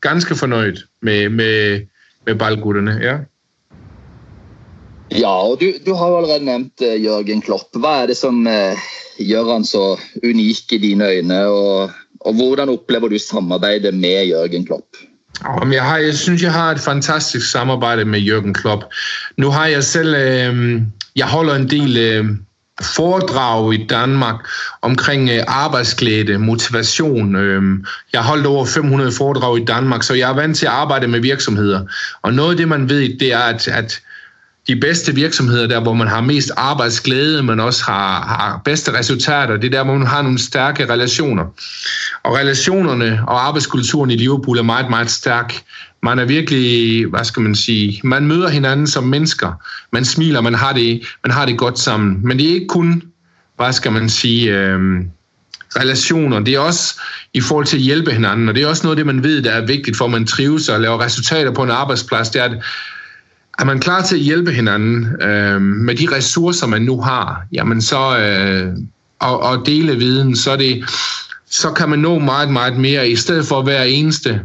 ganske 0.00 0.34
fornøjet 0.34 0.84
med, 1.02 1.28
med, 1.28 1.80
med 2.26 2.34
ballgutterne, 2.34 2.98
ja. 3.02 3.16
Ja, 5.10 5.28
og 5.28 5.60
du, 5.60 5.72
du 5.86 5.94
har 5.94 6.08
jo 6.08 6.16
allerede 6.16 6.44
nevnt 6.44 6.80
uh, 6.80 7.04
Jørgen 7.04 7.42
Klopp. 7.42 7.76
Hva 7.78 8.02
er 8.02 8.06
det 8.10 8.16
som 8.16 8.46
uh, 8.46 8.74
gjør 9.22 9.52
han 9.52 9.64
så 9.64 9.94
unik 10.24 10.72
i 10.72 10.78
dine 10.78 11.06
øyne, 11.08 11.46
og, 11.46 11.90
og 12.20 12.34
hvordan 12.34 12.68
opplever 12.68 13.08
du 13.08 13.18
samarbeidet 13.18 13.94
med 13.94 14.26
Jørgen 14.26 14.66
Klopp? 14.66 14.98
Jeg, 15.72 15.84
har, 15.84 15.98
jeg 15.98 16.14
synes, 16.14 16.42
jeg 16.42 16.52
har 16.52 16.70
et 16.72 16.80
fantastisk 16.80 17.50
samarbejde 17.50 18.04
med 18.04 18.20
Jørgen 18.20 18.54
Klopp. 18.54 18.84
Nu 19.36 19.50
har 19.50 19.66
jeg 19.66 19.84
selv, 19.84 20.14
øh, 20.14 20.82
jeg 21.16 21.26
holder 21.26 21.54
en 21.54 21.70
del 21.70 21.96
øh, 21.96 22.24
foredrag 22.82 23.74
i 23.74 23.86
Danmark 23.86 24.36
omkring 24.82 25.30
øh, 25.30 25.42
arbejdsglæde, 25.46 26.38
motivation. 26.38 27.36
Øh, 27.36 27.62
jeg 28.12 28.22
har 28.22 28.28
holdt 28.28 28.46
over 28.46 28.66
500 28.66 29.12
foredrag 29.12 29.58
i 29.58 29.64
Danmark, 29.64 30.02
så 30.02 30.14
jeg 30.14 30.30
er 30.30 30.34
vant 30.34 30.56
til 30.56 30.66
at 30.66 30.72
arbejde 30.72 31.08
med 31.08 31.20
virksomheder. 31.20 31.80
Og 32.22 32.34
noget 32.34 32.50
af 32.50 32.56
det, 32.56 32.68
man 32.68 32.88
ved, 32.88 33.18
det 33.18 33.32
er, 33.32 33.38
at, 33.38 33.68
at 33.68 34.00
de 34.68 34.76
bedste 34.76 35.14
virksomheder, 35.14 35.66
der 35.66 35.80
hvor 35.80 35.92
man 35.92 36.08
har 36.08 36.20
mest 36.20 36.50
arbejdsglæde, 36.56 37.42
men 37.42 37.60
også 37.60 37.84
har, 37.84 38.20
har 38.20 38.60
bedste 38.64 38.98
resultater, 38.98 39.56
det 39.56 39.64
er 39.64 39.78
der, 39.78 39.84
hvor 39.84 39.94
man 39.94 40.06
har 40.06 40.22
nogle 40.22 40.38
stærke 40.38 40.92
relationer. 40.92 41.44
Og 42.22 42.36
relationerne 42.36 43.20
og 43.26 43.46
arbejdskulturen 43.46 44.10
i 44.10 44.16
Liverpool 44.16 44.58
er 44.58 44.62
meget, 44.62 44.90
meget 44.90 45.10
stærk. 45.10 45.62
Man 46.02 46.18
er 46.18 46.24
virkelig, 46.24 47.06
hvad 47.06 47.24
skal 47.24 47.42
man 47.42 47.54
sige, 47.54 48.00
man 48.04 48.26
møder 48.26 48.48
hinanden 48.48 48.86
som 48.86 49.04
mennesker. 49.04 49.52
Man 49.92 50.04
smiler, 50.04 50.40
man 50.40 50.54
har 50.54 50.72
det, 50.72 51.02
man 51.24 51.30
har 51.30 51.46
det 51.46 51.58
godt 51.58 51.78
sammen. 51.78 52.20
Men 52.22 52.38
det 52.38 52.48
er 52.48 52.54
ikke 52.54 52.66
kun, 52.66 53.02
hvad 53.56 53.72
skal 53.72 53.92
man 53.92 54.08
sige, 54.08 54.58
øh, 54.58 54.80
relationer. 55.76 56.40
Det 56.40 56.54
er 56.54 56.58
også 56.58 57.00
i 57.32 57.40
forhold 57.40 57.66
til 57.66 57.76
at 57.76 57.82
hjælpe 57.82 58.10
hinanden, 58.10 58.48
og 58.48 58.54
det 58.54 58.62
er 58.62 58.66
også 58.66 58.82
noget 58.82 58.96
af 58.96 59.04
det, 59.04 59.14
man 59.14 59.22
ved, 59.22 59.42
der 59.42 59.50
er 59.50 59.66
vigtigt 59.66 59.96
for, 59.96 60.04
at 60.04 60.10
man 60.10 60.26
trives 60.26 60.68
og 60.68 60.80
laver 60.80 61.00
resultater 61.00 61.50
på 61.50 61.62
en 61.62 61.70
arbejdsplads. 61.70 62.30
Det 62.30 62.40
er, 62.40 62.44
at 62.44 62.64
er 63.58 63.64
man 63.64 63.80
klar 63.80 64.02
til 64.02 64.16
at 64.16 64.22
hjælpe 64.22 64.52
hinanden 64.52 65.22
øh, 65.22 65.60
med 65.60 65.94
de 65.94 66.16
ressourcer, 66.16 66.66
man 66.66 66.82
nu 66.82 67.00
har, 67.00 67.42
jamen 67.52 67.82
så, 67.82 68.18
øh, 68.18 68.72
og, 69.18 69.42
og 69.42 69.66
dele 69.66 69.96
viden, 69.96 70.36
så, 70.36 70.56
det, 70.56 70.84
så 71.50 71.70
kan 71.70 71.88
man 71.88 71.98
nå 71.98 72.18
meget, 72.18 72.50
meget 72.50 72.78
mere, 72.78 73.08
i 73.08 73.16
stedet 73.16 73.46
for 73.46 73.58
at 73.58 73.64
hver 73.64 73.82
eneste 73.82 74.40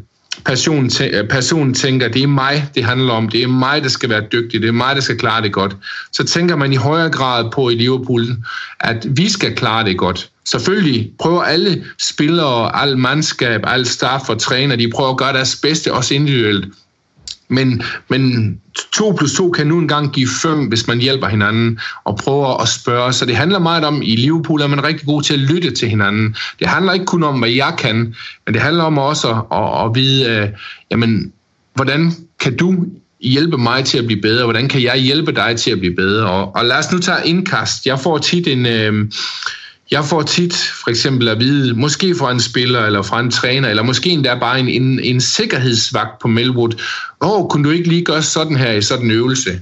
person, 0.45 0.89
øh, 1.01 1.27
person 1.27 1.73
tænker, 1.73 2.07
det 2.07 2.23
er 2.23 2.27
mig, 2.27 2.69
det 2.75 2.83
handler 2.83 3.13
om, 3.13 3.29
det 3.29 3.43
er 3.43 3.47
mig, 3.47 3.83
der 3.83 3.89
skal 3.89 4.09
være 4.09 4.23
dygtig, 4.31 4.61
det 4.61 4.67
er 4.67 4.71
mig, 4.71 4.95
der 4.95 5.01
skal 5.01 5.17
klare 5.17 5.41
det 5.41 5.53
godt. 5.53 5.77
Så 6.11 6.23
tænker 6.23 6.55
man 6.55 6.73
i 6.73 6.75
højere 6.75 7.09
grad 7.09 7.51
på 7.51 7.69
i 7.69 7.75
Liverpool, 7.75 8.27
at 8.79 9.07
vi 9.09 9.29
skal 9.29 9.55
klare 9.55 9.85
det 9.85 9.97
godt. 9.97 10.29
Selvfølgelig 10.45 11.11
prøver 11.19 11.41
alle 11.41 11.83
spillere, 11.99 12.81
al 12.81 12.97
mandskab, 12.97 13.61
al 13.67 13.85
staff 13.85 14.29
og 14.29 14.39
træner, 14.39 14.75
de 14.75 14.91
prøver 14.95 15.09
at 15.09 15.17
gøre 15.17 15.33
deres 15.33 15.55
bedste, 15.55 15.93
også 15.93 16.13
individuelt. 16.13 16.65
Men, 17.51 17.83
men 18.09 18.55
2 18.93 19.15
plus 19.17 19.33
2 19.33 19.51
kan 19.51 19.67
nu 19.67 19.77
engang 19.77 20.11
give 20.13 20.27
5, 20.41 20.65
hvis 20.65 20.87
man 20.87 20.99
hjælper 20.99 21.27
hinanden 21.27 21.79
og 22.03 22.15
prøver 22.15 22.61
at 22.61 22.67
spørge. 22.67 23.13
Så 23.13 23.25
det 23.25 23.35
handler 23.35 23.59
meget 23.59 23.83
om, 23.83 24.01
i 24.01 24.15
Liverpool 24.15 24.61
er 24.61 24.67
man 24.67 24.83
rigtig 24.83 25.05
god 25.05 25.21
til 25.21 25.33
at 25.33 25.39
lytte 25.39 25.71
til 25.71 25.89
hinanden. 25.89 26.35
Det 26.59 26.67
handler 26.67 26.93
ikke 26.93 27.05
kun 27.05 27.23
om, 27.23 27.39
hvad 27.39 27.49
jeg 27.49 27.73
kan, 27.77 28.15
men 28.45 28.53
det 28.53 28.61
handler 28.61 28.83
om 28.83 28.97
også 28.97 29.29
at, 29.29 29.57
at, 29.57 29.85
at 29.85 29.95
vide, 29.95 30.29
øh, 30.29 30.49
jamen, 30.91 31.31
hvordan 31.73 32.11
kan 32.39 32.57
du 32.57 32.85
hjælpe 33.21 33.57
mig 33.57 33.85
til 33.85 33.97
at 33.97 34.05
blive 34.05 34.21
bedre? 34.21 34.43
Hvordan 34.43 34.67
kan 34.67 34.83
jeg 34.83 34.97
hjælpe 34.97 35.31
dig 35.31 35.55
til 35.57 35.71
at 35.71 35.79
blive 35.79 35.95
bedre? 35.95 36.25
Og, 36.25 36.55
og 36.55 36.65
lad 36.65 36.77
os 36.77 36.91
nu 36.91 36.99
tage 36.99 37.27
indkast. 37.27 37.85
Jeg 37.85 37.99
får 37.99 38.17
tit 38.17 38.47
en... 38.47 38.65
Øh, 38.65 39.07
jeg 39.91 40.05
får 40.05 40.21
tit 40.21 40.53
for 40.55 40.89
eksempel 40.89 41.27
at 41.27 41.39
vide, 41.39 41.73
måske 41.73 42.15
fra 42.15 42.31
en 42.31 42.39
spiller 42.39 42.85
eller 42.85 43.01
fra 43.01 43.19
en 43.19 43.31
træner, 43.31 43.69
eller 43.69 43.83
måske 43.83 44.09
endda 44.09 44.35
bare 44.39 44.59
en, 44.59 44.69
en, 44.69 44.99
en 44.99 45.21
sikkerhedsvagt 45.21 46.19
på 46.21 46.27
Melwood, 46.27 46.71
åh, 47.21 47.31
oh, 47.31 47.49
kunne 47.49 47.63
du 47.63 47.69
ikke 47.69 47.89
lige 47.89 48.05
gøre 48.05 48.23
sådan 48.23 48.57
her 48.57 48.71
i 48.71 48.81
sådan 48.81 49.05
en 49.05 49.11
øvelse? 49.11 49.61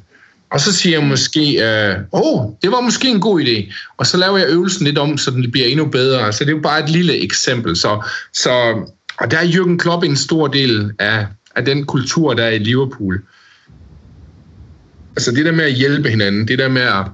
Og 0.52 0.60
så 0.60 0.74
siger 0.74 1.00
jeg 1.00 1.08
måske, 1.08 1.42
øh, 1.42 1.96
åh, 2.14 2.22
oh, 2.22 2.52
det 2.62 2.72
var 2.72 2.82
måske 2.82 3.08
en 3.08 3.20
god 3.20 3.42
idé. 3.42 3.74
Og 3.98 4.08
så 4.08 4.18
laver 4.18 4.38
jeg 4.38 4.48
øvelsen 4.50 4.86
lidt 4.86 4.98
om, 4.98 5.18
så 5.18 5.32
den 5.32 5.52
bliver 5.52 5.68
endnu 5.68 5.86
bedre. 5.86 6.34
Så 6.34 6.44
det 6.44 6.52
er 6.52 6.56
jo 6.56 6.62
bare 6.62 6.84
et 6.84 6.90
lille 6.90 7.24
eksempel. 7.24 7.76
Så, 7.76 8.04
så, 8.34 8.50
og 9.18 9.32
der 9.32 9.38
er 9.38 9.46
Jürgen 9.46 9.78
Klopp 9.78 10.04
en 10.04 10.16
stor 10.16 10.48
del 10.48 10.92
af, 11.00 11.28
af 11.56 11.66
den 11.66 11.86
kultur, 11.86 12.34
der 12.34 12.44
er 12.44 12.50
i 12.50 12.58
Liverpool. 12.58 13.22
Altså 15.16 15.32
det 15.32 15.46
der 15.46 15.52
med 15.52 15.66
at 15.66 15.74
hjælpe 15.74 16.10
hinanden, 16.10 16.48
det 16.48 16.60
der 16.60 16.70
med 16.70 16.82
at 16.82 17.06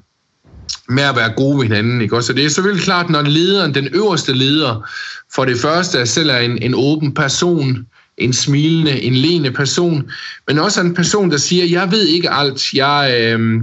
med 0.90 1.04
at 1.04 1.16
være 1.16 1.34
gode 1.36 1.58
ved 1.58 1.64
hinanden. 1.64 2.02
Ikke? 2.02 2.22
Så 2.22 2.34
det 2.34 2.46
er 2.46 2.50
selvfølgelig 2.50 2.84
klart, 2.84 3.10
når 3.10 3.22
lederen, 3.22 3.76
den 3.76 3.88
øverste 3.94 4.34
leder, 4.34 4.90
for 5.36 5.46
det 5.46 5.58
første 5.58 6.06
selv 6.06 6.30
er 6.30 6.38
en, 6.38 6.62
en 6.62 6.74
åben 6.76 7.14
person, 7.14 7.86
en 8.18 8.34
smilende, 8.34 9.02
en 9.02 9.16
leende 9.16 9.52
person, 9.52 10.12
men 10.48 10.60
også 10.60 10.82
en 10.82 10.94
person, 10.94 11.32
der 11.32 11.38
siger, 11.38 11.66
jeg 11.66 11.92
ved 11.92 12.08
ikke 12.08 12.30
alt. 12.32 12.74
Jeg, 12.74 13.18
øh, 13.20 13.62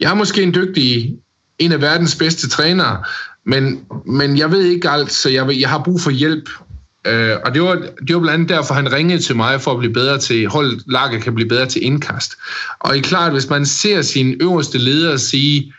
jeg 0.00 0.10
er 0.10 0.14
måske 0.14 0.42
en 0.42 0.54
dygtig, 0.54 1.16
en 1.58 1.72
af 1.72 1.80
verdens 1.80 2.14
bedste 2.14 2.48
trænere, 2.48 3.02
men, 3.44 3.80
men 4.06 4.38
jeg 4.38 4.50
ved 4.50 4.62
ikke 4.62 4.90
alt, 4.90 5.12
så 5.12 5.28
jeg, 5.28 5.60
jeg 5.60 5.68
har 5.68 5.82
brug 5.84 6.00
for 6.00 6.10
hjælp. 6.10 6.50
Øh, 7.06 7.36
og 7.44 7.54
det 7.54 7.62
var, 7.62 7.74
det 8.06 8.14
var 8.14 8.20
blandt 8.20 8.34
andet 8.34 8.48
derfor, 8.48 8.74
han 8.74 8.92
ringede 8.92 9.22
til 9.22 9.36
mig 9.36 9.60
for 9.60 9.72
at 9.72 9.78
blive 9.78 9.92
bedre 9.92 10.18
til, 10.18 10.46
hold 10.46 10.80
laget 10.86 11.22
kan 11.22 11.34
blive 11.34 11.48
bedre 11.48 11.66
til 11.66 11.84
indkast. 11.84 12.36
Og 12.80 12.94
det 12.94 12.98
er 12.98 13.08
klart, 13.08 13.32
hvis 13.32 13.48
man 13.48 13.66
ser 13.66 14.02
sin 14.02 14.36
øverste 14.40 14.78
leder 14.78 15.16
sige, 15.16 15.72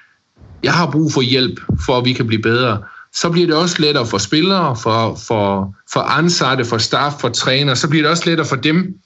jeg 0.64 0.74
har 0.74 0.92
brug 0.92 1.12
for 1.12 1.22
hjælp, 1.22 1.60
for 1.86 1.98
at 1.98 2.06
vi 2.06 2.14
kan 2.14 2.28
blive 2.28 2.42
bedre, 2.42 2.84
så 3.14 3.30
bliver 3.30 3.48
det 3.48 3.56
også 3.56 3.82
lettere 3.82 4.06
for 4.06 4.18
spillere, 4.18 4.76
for, 4.76 5.16
for, 5.16 5.76
for 5.94 6.00
ansatte, 6.00 6.66
for 6.66 6.78
staff, 6.78 7.16
for 7.20 7.30
træner, 7.30 7.74
så 7.74 7.90
bliver 7.90 8.04
det 8.04 8.12
også 8.12 8.30
lettere 8.30 8.48
for 8.48 8.56
dem 8.56 9.00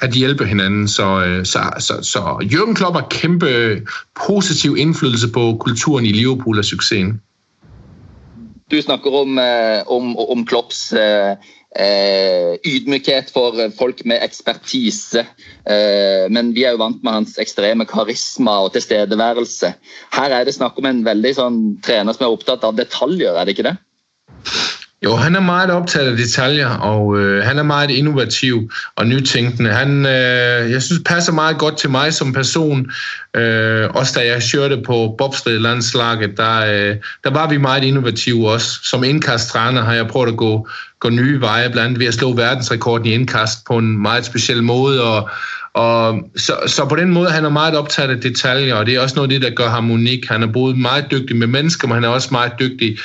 at 0.00 0.12
hjælpe 0.12 0.46
hinanden. 0.46 0.88
Så, 0.88 1.24
øh, 1.24 1.44
så, 1.44 1.58
så, 1.78 2.02
så 2.02 2.18
Jürgen 2.52 2.74
Klopp 2.74 2.96
har 2.96 3.06
kæmpe 3.10 3.48
øh, 3.48 3.80
positiv 4.26 4.76
indflydelse 4.76 5.28
på 5.32 5.56
kulturen 5.60 6.06
i 6.06 6.12
Liverpool 6.12 6.58
og 6.58 6.64
succesen. 6.64 7.20
Du 8.70 8.82
snakker 8.82 9.10
om, 9.10 9.38
øh, 9.38 9.82
om, 9.86 10.16
om 10.18 10.46
Klopps 10.46 10.92
eh, 11.78 12.56
ydmykhet 12.66 13.30
for 13.32 13.58
eh, 13.60 13.72
folk 13.78 14.02
med 14.04 14.22
ekspertise. 14.24 15.26
Eh, 15.68 16.26
men 16.32 16.54
vi 16.56 16.64
er 16.64 16.76
jo 16.76 16.82
vant 16.82 17.02
med 17.04 17.18
hans 17.18 17.36
ekstreme 17.42 17.86
karisma 17.88 18.58
og 18.66 18.72
tilstedeværelse. 18.76 19.74
Her 20.16 20.38
er 20.38 20.48
det 20.48 20.56
snakk 20.56 20.78
om 20.80 20.88
en 20.88 21.04
veldig 21.06 21.34
sånn 21.38 21.60
trener 21.86 22.16
som 22.16 22.26
er 22.26 22.38
opptatt 22.38 22.64
av 22.66 22.78
detaljer, 22.78 23.36
er 23.36 23.44
det 23.46 23.56
ikke 23.56 23.68
det? 23.70 23.76
Jo, 25.04 25.14
han 25.14 25.36
er 25.36 25.40
meget 25.40 25.70
optaget 25.70 26.10
af 26.10 26.16
detaljer, 26.16 26.68
og 26.68 27.18
øh, 27.18 27.44
han 27.44 27.58
er 27.58 27.62
meget 27.62 27.90
innovativ 27.90 28.70
og 28.96 29.06
nytænkende. 29.06 29.70
Han, 29.70 30.06
øh, 30.06 30.70
jeg 30.70 30.82
synes, 30.82 31.02
passer 31.06 31.32
meget 31.32 31.58
godt 31.58 31.78
til 31.78 31.90
mig 31.90 32.14
som 32.14 32.32
person. 32.32 32.90
Øh, 33.36 33.90
også 33.90 34.12
da 34.16 34.26
jeg 34.26 34.42
kørte 34.52 34.82
på 34.86 35.14
bobsled-landslaget, 35.18 36.36
der, 36.36 36.56
øh, 36.58 36.96
der 37.24 37.30
var 37.30 37.48
vi 37.48 37.56
meget 37.56 37.84
innovative 37.84 38.50
også. 38.50 38.80
Som 38.82 39.04
indkasttræner 39.04 39.82
har 39.82 39.94
jeg 39.94 40.06
prøvet 40.06 40.28
at 40.28 40.36
gå, 40.36 40.68
gå 41.00 41.08
nye 41.08 41.40
veje, 41.40 41.70
blandt 41.70 41.86
andet 41.86 42.00
ved 42.00 42.06
at 42.06 42.14
slå 42.14 42.32
verdensrekorden 42.32 43.06
i 43.06 43.14
indkast 43.14 43.64
på 43.66 43.78
en 43.78 44.02
meget 44.02 44.24
speciel 44.24 44.62
måde, 44.62 45.02
og, 45.02 45.28
og 45.74 46.18
så, 46.36 46.52
så 46.66 46.86
på 46.88 46.96
den 46.96 47.10
måde 47.10 47.30
han 47.30 47.44
er 47.44 47.48
meget 47.48 47.76
optaget 47.76 48.10
af 48.10 48.20
detaljer, 48.20 48.74
og 48.74 48.86
det 48.86 48.94
er 48.94 49.00
også 49.00 49.16
noget 49.16 49.32
af 49.32 49.40
det, 49.40 49.48
der 49.48 49.54
gør 49.54 49.68
ham 49.68 49.90
unik. 49.90 50.26
Han 50.28 50.42
er 50.42 50.46
både 50.46 50.76
meget 50.76 51.04
dygtig 51.10 51.36
med 51.36 51.46
mennesker, 51.46 51.88
men 51.88 51.94
han 51.94 52.04
er 52.04 52.08
også 52.08 52.28
meget 52.30 52.52
dygtig 52.60 52.98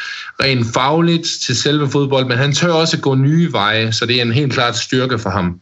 rent 0.43 0.67
fagligt 0.73 1.27
til 1.45 1.55
selve 1.55 1.89
fodbold, 1.89 2.25
men 2.25 2.37
han 2.37 2.53
tør 2.53 2.71
også 2.71 2.99
gå 2.99 3.15
nye 3.15 3.51
veje, 3.51 3.91
så 3.91 4.05
det 4.05 4.17
er 4.17 4.21
en 4.21 4.31
helt 4.31 4.53
klart 4.53 4.77
styrke 4.77 5.19
for 5.19 5.29
ham. 5.29 5.59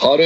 Har 0.00 0.16
du, 0.16 0.22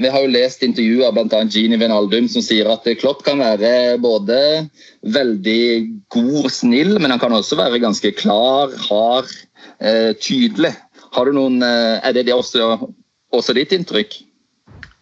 vi 0.00 0.06
har 0.06 0.20
jo 0.20 0.30
læst 0.32 0.62
intervjuer 0.62 1.08
av 1.08 1.16
bl.a. 1.16 1.44
Gini 1.44 1.76
Vinaldum 1.80 2.28
som 2.28 2.44
sier 2.44 2.68
at 2.72 2.86
Klopp 3.00 3.24
kan 3.24 3.40
være 3.40 3.98
både 4.00 4.68
veldig 5.02 5.88
god 6.10 6.44
og 6.44 6.50
snill, 6.50 7.00
men 7.00 7.10
han 7.10 7.20
kan 7.20 7.32
også 7.32 7.56
være 7.56 7.80
ganske 7.80 8.12
klar, 8.12 8.72
hard, 8.88 9.32
Eh, 9.80 10.14
tydelig. 10.20 10.74
Har 11.14 11.24
du 11.24 11.32
noen, 11.32 11.62
eh, 11.62 12.00
er 12.04 12.12
det, 12.12 12.26
det 12.26 12.34
også, 12.34 12.76
også 13.32 13.52
ditt 13.56 13.72
inntrykk? 13.72 14.18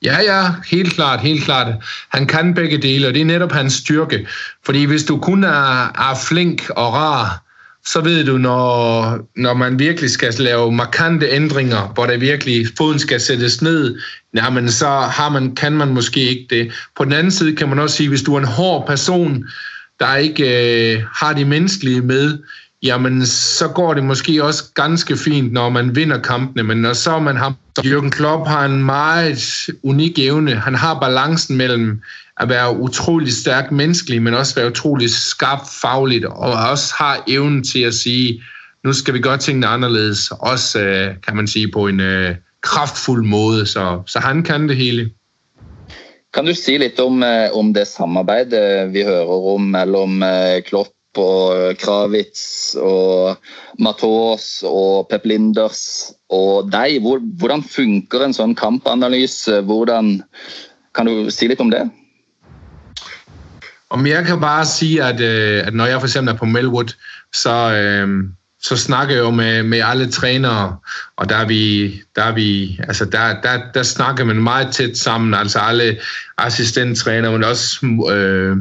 Ja, 0.02 0.20
ja, 0.22 0.54
helt 0.70 0.94
klart, 0.94 1.20
helt 1.20 1.44
klart. 1.44 1.82
Han 2.08 2.26
kan 2.26 2.54
begge 2.54 2.78
dele, 2.78 3.08
og 3.08 3.14
det 3.14 3.20
er 3.20 3.24
netop 3.24 3.52
hans 3.52 3.74
styrke. 3.74 4.26
Fordi 4.64 4.84
hvis 4.84 5.04
du 5.04 5.18
kun 5.18 5.44
er, 5.44 5.90
er 5.90 6.14
flink 6.28 6.70
og 6.70 6.94
rar, 6.94 7.44
så 7.86 8.00
ved 8.00 8.24
du, 8.24 8.38
når, 8.38 9.18
når 9.36 9.54
man 9.54 9.78
virkelig 9.78 10.10
skal 10.10 10.34
lave 10.38 10.72
markante 10.72 11.28
ændringer, 11.30 11.92
hvor 11.94 12.06
der 12.06 12.16
virkelig 12.16 12.66
foden 12.76 12.98
skal 12.98 13.20
sættes 13.20 13.62
ned, 13.62 13.98
jamen 14.36 14.70
så 14.70 14.88
har 14.88 15.28
man, 15.28 15.54
kan 15.54 15.72
man 15.72 15.88
måske 15.88 16.20
ikke 16.20 16.46
det. 16.50 16.72
På 16.96 17.04
den 17.04 17.12
anden 17.12 17.30
side 17.30 17.56
kan 17.56 17.68
man 17.68 17.78
også 17.78 17.96
sige, 17.96 18.08
hvis 18.08 18.22
du 18.22 18.34
er 18.34 18.38
en 18.38 18.44
hård 18.44 18.86
person, 18.86 19.44
der 20.00 20.16
ikke 20.16 20.44
øh, 20.94 21.02
har 21.14 21.32
de 21.32 21.44
menneskelige 21.44 22.00
med, 22.00 22.38
jamen 22.82 23.26
så 23.26 23.68
går 23.68 23.94
det 23.94 24.04
måske 24.04 24.44
også 24.44 24.64
ganske 24.74 25.16
fint, 25.16 25.52
når 25.52 25.68
man 25.68 25.96
vinder 25.96 26.18
kampene, 26.18 26.62
men 26.62 26.78
når 26.78 26.92
så 26.92 27.18
man 27.18 27.36
har... 27.36 27.54
Jürgen 27.84 28.10
Klopp 28.10 28.46
har 28.46 28.64
en 28.64 28.84
meget 28.84 29.66
unik 29.82 30.18
evne. 30.18 30.54
Han 30.54 30.74
har 30.74 31.00
balancen 31.00 31.56
mellem 31.56 32.02
at 32.40 32.48
være 32.48 32.76
utrolig 32.76 33.32
stærk 33.32 33.70
menneskelig, 33.70 34.22
men 34.22 34.34
også 34.34 34.54
være 34.54 34.66
utrolig 34.66 35.10
skarp 35.10 35.60
fagligt, 35.82 36.24
og 36.24 36.52
også 36.70 36.94
har 36.98 37.24
evnen 37.28 37.64
til 37.64 37.82
at 37.82 37.94
sige, 37.94 38.42
nu 38.84 38.92
skal 38.92 39.14
vi 39.14 39.20
gøre 39.20 39.38
tingene 39.38 39.66
anderledes, 39.66 40.32
også 40.40 40.80
øh, 40.80 41.14
kan 41.26 41.36
man 41.36 41.46
sige 41.46 41.70
på 41.72 41.86
en 41.86 42.00
øh, 42.00 42.34
kraftfuld 42.60 43.26
måde, 43.26 43.66
så, 43.66 44.02
så 44.06 44.18
han 44.18 44.42
kan 44.42 44.68
det 44.68 44.76
hele. 44.76 45.10
Kan 46.34 46.46
du 46.46 46.54
si 46.54 46.76
litt 46.78 47.00
om, 47.00 47.22
øh, 47.22 47.48
om 47.52 47.74
det 47.74 47.86
samarbejde, 47.86 48.56
øh, 48.56 48.94
vi 48.94 49.02
hører 49.02 49.26
om 49.54 49.60
mellom 49.60 50.22
Klopp 50.66 50.88
Klopp 51.18 51.26
og 51.26 51.68
øh, 51.68 51.76
Kravitz 51.76 52.74
og 52.74 53.36
Matos 53.78 54.62
og 54.66 55.08
Pep 55.10 55.24
Linders 55.24 56.12
og 56.30 56.70
deg? 56.70 57.00
Hvordan 57.02 57.62
funker 57.62 58.24
en 58.24 58.34
sånn 58.34 58.54
kampanalyse? 58.54 59.60
Hvordan, 59.62 60.22
kan 60.94 61.06
du 61.06 61.30
si 61.30 61.48
litt 61.48 61.60
om 61.60 61.70
det? 61.70 61.88
Om 63.90 64.06
jeg 64.06 64.26
kan 64.26 64.40
bare 64.40 64.66
sige, 64.66 65.02
at, 65.02 65.20
øh, 65.20 65.66
at 65.66 65.74
når 65.74 65.86
jeg 65.86 66.00
for 66.00 66.06
eksempel 66.06 66.34
er 66.34 66.38
på 66.38 66.46
Melwood, 66.46 66.94
så, 67.32 67.72
øh, 67.72 68.08
så 68.60 68.76
snakker 68.76 69.14
jeg 69.14 69.24
jo 69.24 69.30
med, 69.30 69.62
med 69.62 69.80
alle 69.84 70.10
trænere, 70.10 70.76
og 71.16 71.28
der 71.28 71.36
er 71.36 71.46
vi, 71.46 71.94
der 72.16 72.22
er 72.22 72.34
vi, 72.34 72.78
altså 72.88 73.04
der, 73.04 73.40
der, 73.42 73.72
der 73.74 73.82
snakker 73.82 74.24
man 74.24 74.42
meget 74.42 74.74
tæt 74.74 74.98
sammen, 74.98 75.34
altså 75.34 75.58
alle 75.58 75.96
assistenttrænere, 76.38 77.32
men 77.32 77.44
også 77.44 77.86
øh, 78.10 78.56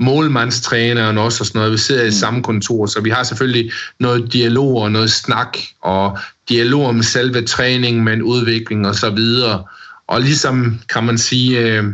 målmandstræneren 0.00 1.18
også 1.18 1.42
og 1.42 1.46
sådan 1.46 1.58
noget. 1.58 1.72
Vi 1.72 1.78
sidder 1.78 2.02
i 2.02 2.06
mm. 2.06 2.12
samme 2.12 2.42
kontor, 2.42 2.86
så 2.86 3.00
vi 3.00 3.10
har 3.10 3.22
selvfølgelig 3.22 3.72
noget 4.00 4.32
dialog 4.32 4.76
og 4.76 4.92
noget 4.92 5.10
snak, 5.10 5.58
og 5.82 6.18
dialog 6.48 6.86
om 6.86 7.02
selve 7.02 7.42
træningen 7.42 8.04
med 8.04 8.12
en 8.12 8.22
udvikling 8.22 8.86
og 8.86 8.94
så 8.94 9.10
videre. 9.10 9.64
Og 10.06 10.20
ligesom 10.20 10.80
kan 10.88 11.04
man 11.04 11.18
sige, 11.18 11.60
øh, 11.60 11.84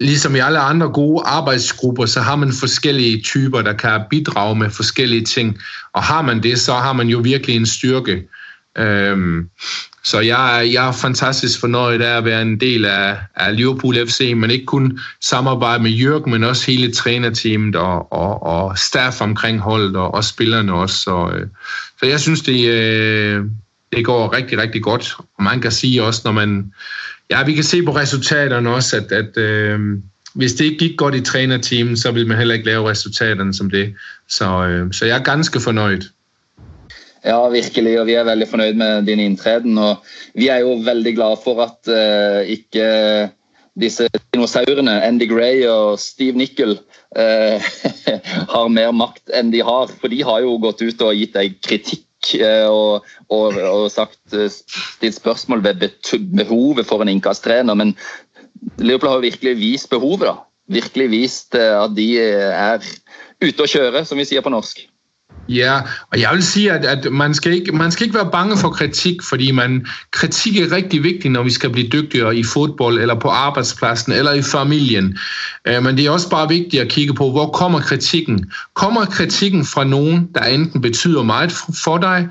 ligesom 0.00 0.36
i 0.36 0.38
alle 0.38 0.58
andre 0.58 0.88
gode 0.88 1.22
arbejdsgrupper, 1.26 2.06
så 2.06 2.20
har 2.20 2.36
man 2.36 2.52
forskellige 2.52 3.22
typer, 3.22 3.62
der 3.62 3.72
kan 3.72 4.00
bidrage 4.10 4.56
med 4.56 4.70
forskellige 4.70 5.24
ting. 5.24 5.58
Og 5.92 6.02
har 6.02 6.22
man 6.22 6.42
det, 6.42 6.60
så 6.60 6.74
har 6.74 6.92
man 6.92 7.08
jo 7.08 7.18
virkelig 7.18 7.56
en 7.56 7.66
styrke. 7.66 8.22
Øhm, 8.78 9.48
så 10.04 10.20
jeg, 10.20 10.70
jeg 10.72 10.88
er 10.88 10.92
fantastisk 10.92 11.60
fornøjet 11.60 12.02
af 12.02 12.16
at 12.16 12.24
være 12.24 12.42
en 12.42 12.60
del 12.60 12.84
af, 12.84 13.16
af 13.36 13.56
Liverpool 13.56 14.06
FC, 14.06 14.32
men 14.36 14.50
ikke 14.50 14.66
kun 14.66 15.00
samarbejde 15.20 15.82
med 15.82 15.90
Jørgen, 15.90 16.32
men 16.32 16.44
også 16.44 16.70
hele 16.70 16.92
trænerteamet 16.92 17.76
og, 17.76 18.12
og, 18.12 18.42
og 18.42 18.78
staff 18.78 19.20
omkring 19.20 19.60
holdet 19.60 19.96
og, 19.96 20.14
og 20.14 20.24
spillerne 20.24 20.74
også. 20.74 20.96
Så, 20.96 21.30
øh, 21.34 21.46
så 22.00 22.06
jeg 22.06 22.20
synes, 22.20 22.40
det, 22.40 22.68
øh, 22.68 23.44
det 23.92 24.04
går 24.04 24.36
rigtig, 24.36 24.58
rigtig 24.58 24.82
godt. 24.82 25.14
Og 25.38 25.44
man 25.44 25.60
kan 25.60 25.72
sige 25.72 26.02
også, 26.02 26.20
når 26.24 26.32
man 26.32 26.72
Ja, 27.32 27.44
vi 27.44 27.54
kan 27.54 27.64
se 27.64 27.82
på 27.82 27.96
resultaterne 27.96 28.70
også, 28.70 28.96
at, 28.96 29.12
at 29.12 29.36
øh, 29.36 29.80
hvis 30.34 30.52
det 30.52 30.64
ikke 30.64 30.78
gik 30.78 30.96
godt 30.96 31.14
i 31.14 31.20
trænerteamet, 31.20 31.98
så 31.98 32.10
ville 32.10 32.28
man 32.28 32.38
heller 32.38 32.54
ikke 32.54 32.66
lave 32.66 32.90
resultaterne 32.90 33.54
som 33.54 33.70
det. 33.70 33.94
Så, 34.28 34.66
øh, 34.66 34.92
så 34.92 35.06
jeg 35.06 35.18
er 35.18 35.22
ganske 35.22 35.60
fornøjet. 35.60 36.10
Ja, 37.22 37.38
virkelig, 37.52 37.94
og 38.00 38.08
vi 38.08 38.16
er 38.18 38.26
veldig 38.26 38.48
fornøyd 38.50 38.78
med 38.80 39.06
din 39.06 39.22
inntreden. 39.22 39.78
Og 39.78 40.02
vi 40.34 40.48
er 40.50 40.64
jo 40.64 40.80
veldig 40.82 41.14
glade 41.14 41.38
for 41.44 41.62
at 41.62 41.90
uh, 41.90 42.42
ikke 42.50 43.30
disse 43.78 44.08
dinosaurene, 44.34 44.98
Andy 45.06 45.28
Gray 45.30 45.62
og 45.70 46.00
Steve 46.02 46.36
Nickel, 46.36 46.74
uh, 47.16 47.22
eh, 47.22 47.68
har 48.54 48.72
mer 48.74 48.90
makt 48.96 49.30
enn 49.38 49.52
de 49.54 49.62
har. 49.62 49.92
For 50.00 50.10
de 50.12 50.22
har 50.26 50.42
jo 50.42 50.58
gått 50.62 50.82
ut 50.82 51.06
og 51.06 51.14
gitt 51.18 51.38
deg 51.38 51.60
kritikk 51.64 52.08
Uh, 52.22 52.68
og, 52.70 53.06
og, 53.34 53.56
og 53.58 53.88
sagt, 53.90 54.20
eh, 54.30 54.46
stilt 54.46 55.16
spørsmål 55.16 55.64
ved 55.64 55.88
behovet 56.38 56.86
for 56.86 57.02
en 57.02 57.10
innkasttrener. 57.10 57.74
Men 57.74 57.96
Leopold 58.78 59.10
har 59.10 59.18
jo 59.18 59.26
virkelig 59.26 59.56
vist 59.58 59.90
behovet. 59.90 60.28
da. 60.28 60.36
Virkelig 60.70 61.08
vist 61.10 61.58
at 61.58 61.96
de 61.96 62.06
er 62.22 62.78
ute 63.42 63.66
å 63.66 63.66
kjøre, 63.66 64.04
som 64.06 64.22
vi 64.22 64.28
sier 64.30 64.46
på 64.46 64.54
norsk. 64.54 64.86
Ja, 65.48 65.80
og 66.12 66.20
jeg 66.20 66.30
vil 66.32 66.42
sige, 66.42 66.72
at, 66.72 66.84
at 66.84 67.12
man, 67.12 67.34
skal 67.34 67.52
ikke, 67.52 67.72
man 67.72 67.92
skal 67.92 68.06
ikke 68.06 68.16
være 68.16 68.30
bange 68.32 68.58
for 68.58 68.68
kritik, 68.68 69.22
fordi 69.22 69.50
man, 69.50 69.86
kritik 70.10 70.56
er 70.56 70.72
rigtig 70.72 71.02
vigtig, 71.02 71.30
når 71.30 71.42
vi 71.42 71.50
skal 71.50 71.70
blive 71.70 71.88
dygtigere 71.88 72.36
i 72.36 72.42
fodbold, 72.42 72.98
eller 72.98 73.14
på 73.14 73.28
arbejdspladsen, 73.28 74.12
eller 74.12 74.32
i 74.32 74.42
familien. 74.42 75.18
Uh, 75.70 75.84
men 75.84 75.96
det 75.96 76.06
er 76.06 76.10
også 76.10 76.30
bare 76.30 76.48
vigtigt 76.48 76.82
at 76.82 76.88
kigge 76.88 77.14
på, 77.14 77.30
hvor 77.30 77.50
kommer 77.50 77.80
kritikken? 77.80 78.50
Kommer 78.74 79.04
kritikken 79.04 79.66
fra 79.66 79.84
nogen, 79.84 80.28
der 80.34 80.44
enten 80.44 80.80
betyder 80.80 81.22
meget 81.22 81.52
for 81.84 81.98
dig, 81.98 82.28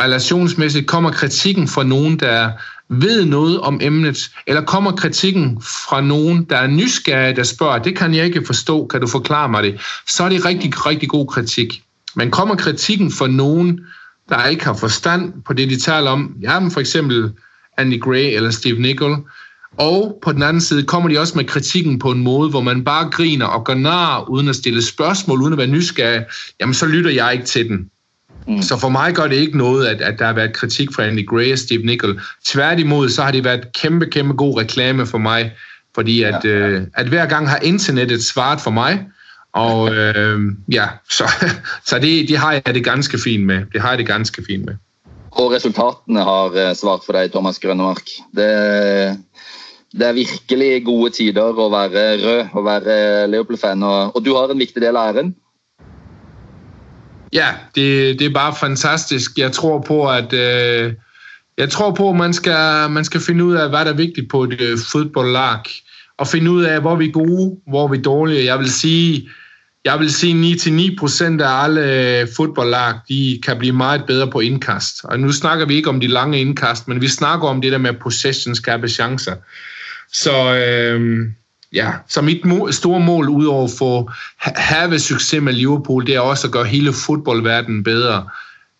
relationsmæssigt, 0.00 0.86
kommer 0.86 1.10
kritikken 1.10 1.68
fra 1.68 1.84
nogen, 1.84 2.18
der 2.18 2.50
ved 2.88 3.24
noget 3.24 3.60
om 3.60 3.78
emnet, 3.82 4.30
eller 4.46 4.62
kommer 4.62 4.92
kritikken 4.92 5.62
fra 5.62 6.00
nogen, 6.00 6.44
der 6.44 6.56
er 6.56 6.66
nysgerrig, 6.66 7.36
der 7.36 7.42
spørger, 7.42 7.78
det 7.78 7.96
kan 7.96 8.14
jeg 8.14 8.24
ikke 8.24 8.46
forstå, 8.46 8.86
kan 8.86 9.00
du 9.00 9.06
forklare 9.06 9.48
mig 9.48 9.62
det? 9.62 9.80
Så 10.08 10.24
er 10.24 10.28
det 10.28 10.44
rigtig, 10.44 10.86
rigtig 10.86 11.08
god 11.08 11.26
kritik. 11.26 11.84
Men 12.16 12.30
kommer 12.30 12.54
kritikken 12.54 13.12
fra 13.12 13.26
nogen, 13.26 13.80
der 14.28 14.46
ikke 14.46 14.64
har 14.64 14.74
forstand 14.74 15.32
på 15.46 15.52
det, 15.52 15.70
de 15.70 15.76
taler 15.76 16.10
om, 16.10 16.36
ja, 16.42 16.58
for 16.58 16.80
eksempel 16.80 17.32
Andy 17.78 18.00
Gray 18.00 18.36
eller 18.36 18.50
Steve 18.50 18.80
Nicol, 18.80 19.16
og 19.78 20.18
på 20.22 20.32
den 20.32 20.42
anden 20.42 20.60
side 20.60 20.82
kommer 20.82 21.08
de 21.08 21.18
også 21.18 21.32
med 21.36 21.44
kritikken 21.44 21.98
på 21.98 22.10
en 22.10 22.22
måde, 22.22 22.50
hvor 22.50 22.60
man 22.60 22.84
bare 22.84 23.10
griner 23.10 23.46
og 23.46 23.64
gør 23.64 23.74
nar, 23.74 24.30
uden 24.30 24.48
at 24.48 24.56
stille 24.56 24.82
spørgsmål, 24.82 25.42
uden 25.42 25.52
at 25.52 25.58
være 25.58 25.66
nysgerrig, 25.66 26.24
jamen 26.60 26.74
så 26.74 26.86
lytter 26.86 27.10
jeg 27.10 27.32
ikke 27.32 27.44
til 27.44 27.68
den. 27.68 27.90
Mm. 28.48 28.62
Så 28.62 28.78
for 28.78 28.88
mig 28.88 29.14
gør 29.14 29.26
det 29.26 29.36
ikke 29.36 29.58
noget, 29.58 29.86
at, 29.86 30.00
at 30.00 30.18
der 30.18 30.26
har 30.26 30.32
været 30.32 30.52
kritik 30.52 30.88
fra 30.94 31.04
Andy 31.04 31.26
Gray 31.26 31.52
og 31.52 31.58
Steve 31.58 31.86
Nicol. 31.86 32.20
Tværtimod, 32.44 33.08
så 33.08 33.22
har 33.22 33.30
det 33.30 33.44
været 33.44 33.72
kæmpe, 33.72 34.06
kæmpe 34.06 34.34
god 34.34 34.60
reklame 34.60 35.06
for 35.06 35.18
mig, 35.18 35.52
fordi 35.94 36.22
at, 36.22 36.44
ja, 36.44 36.50
ja. 36.50 36.68
Øh, 36.68 36.86
at 36.94 37.06
hver 37.08 37.26
gang 37.26 37.48
har 37.48 37.58
internettet 37.62 38.24
svaret 38.24 38.60
for 38.60 38.70
mig, 38.70 39.06
og 39.54 39.94
øh, 39.94 40.40
ja, 40.72 40.88
så, 41.10 41.24
så 41.88 41.98
det, 41.98 42.28
det 42.28 42.36
har 42.38 42.52
jeg 42.52 42.74
det 42.74 42.84
ganske 42.84 43.18
fint 43.18 43.46
med. 43.46 43.62
Det 43.72 43.80
har 43.80 43.88
jeg 43.88 43.98
det 43.98 44.06
ganske 44.06 44.44
fint 44.48 44.64
med. 44.64 44.74
Og 45.30 45.52
resultatene 45.52 46.22
har 46.22 46.70
eh, 46.70 46.74
svart 46.76 47.00
for 47.06 47.12
dig, 47.12 47.30
Thomas 47.30 47.58
Grønnemark. 47.58 48.02
Det, 48.36 49.18
det 49.92 50.06
er 50.08 50.12
virkelig 50.12 50.84
gode 50.84 51.10
tider 51.10 51.74
at 51.84 51.92
være 51.92 52.18
rød 52.26 52.46
og 52.52 52.64
være 52.64 53.30
Liverpool-fan, 53.30 53.82
og, 53.82 54.16
og 54.16 54.24
du 54.24 54.34
har 54.34 54.48
en 54.48 54.58
vigtig 54.58 54.82
del 54.82 54.96
af 54.96 55.14
æren. 55.14 55.36
Ja, 57.32 57.48
det, 57.74 58.18
det 58.18 58.26
er 58.26 58.34
bare 58.34 58.54
fantastisk. 58.60 59.38
Jeg 59.38 59.52
tror 59.52 59.80
på, 59.80 60.10
at 60.10 60.32
øh, 60.32 60.92
jeg 61.58 61.70
tror 61.70 61.90
på, 61.90 62.10
at 62.10 62.16
man 62.16 62.32
skal, 62.32 62.90
man 62.90 63.04
skal 63.04 63.20
finde 63.20 63.44
ud 63.44 63.54
af, 63.54 63.68
hvad 63.68 63.84
der 63.84 63.92
er 63.92 63.96
vigtigt 63.96 64.30
på 64.30 64.42
et 64.42 64.60
øh, 64.60 64.78
fodboldlag, 64.92 65.60
og 66.18 66.26
finde 66.26 66.50
ud 66.50 66.64
af, 66.64 66.80
hvor 66.80 66.96
vi 66.96 67.08
er 67.08 67.12
gode, 67.12 67.56
hvor 67.66 67.88
vi 67.88 67.98
er 67.98 68.02
dårlige. 68.02 68.44
Jeg 68.44 68.58
vil 68.58 68.70
sige, 68.70 69.28
jeg 69.84 70.00
vil 70.00 70.12
sige 70.12 70.54
9-9% 70.54 71.42
af 71.42 71.64
alle 71.64 71.80
øh, 72.20 72.28
fodboldlag, 72.36 72.94
de 73.08 73.40
kan 73.46 73.58
blive 73.58 73.72
meget 73.72 74.04
bedre 74.06 74.30
på 74.30 74.40
indkast. 74.40 75.04
Og 75.04 75.20
nu 75.20 75.32
snakker 75.32 75.66
vi 75.66 75.74
ikke 75.74 75.88
om 75.88 76.00
de 76.00 76.06
lange 76.06 76.40
indkast, 76.40 76.88
men 76.88 77.00
vi 77.00 77.08
snakker 77.08 77.48
om 77.48 77.60
det 77.60 77.72
der 77.72 77.78
med 77.78 77.92
possession 77.92 78.54
skabe 78.54 78.88
chancer. 78.88 79.34
Så 80.12 80.54
øh, 80.54 81.28
ja, 81.72 81.92
så 82.08 82.22
mit 82.22 82.42
store 82.70 83.00
mål 83.00 83.28
udover 83.28 83.64
at 83.64 83.70
få 83.78 84.10
have 84.38 84.98
succes 84.98 85.42
med 85.42 85.52
Liverpool, 85.52 86.06
det 86.06 86.14
er 86.14 86.20
også 86.20 86.46
at 86.46 86.52
gøre 86.52 86.64
hele 86.64 86.92
fodboldverdenen 86.92 87.84
bedre. 87.84 88.28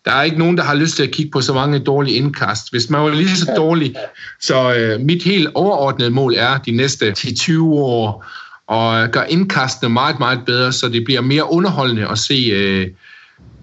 Der 0.05 0.11
er 0.11 0.23
ikke 0.23 0.37
nogen, 0.37 0.57
der 0.57 0.63
har 0.63 0.75
lyst 0.75 0.95
til 0.95 1.03
at 1.03 1.11
kigge 1.11 1.31
på 1.31 1.41
så 1.41 1.53
mange 1.53 1.79
dårlige 1.79 2.17
indkast. 2.17 2.71
Hvis 2.71 2.89
man 2.89 3.01
var 3.01 3.09
lige 3.09 3.37
så 3.37 3.53
dårlig, 3.57 3.95
så 4.41 4.73
øh, 4.75 4.99
mit 4.99 5.23
helt 5.23 5.49
overordnede 5.53 6.09
mål 6.09 6.33
er 6.37 6.57
de 6.57 6.71
næste 6.71 7.13
10-20 7.17 7.61
år 7.63 8.25
og 8.67 9.09
gør 9.11 9.23
indkastene 9.23 9.89
meget, 9.89 10.19
meget 10.19 10.39
bedre, 10.45 10.71
så 10.71 10.89
det 10.89 11.03
bliver 11.05 11.21
mere 11.21 11.51
underholdende 11.51 12.07
at 12.11 12.17
se, 12.17 12.49
øh, 12.53 12.87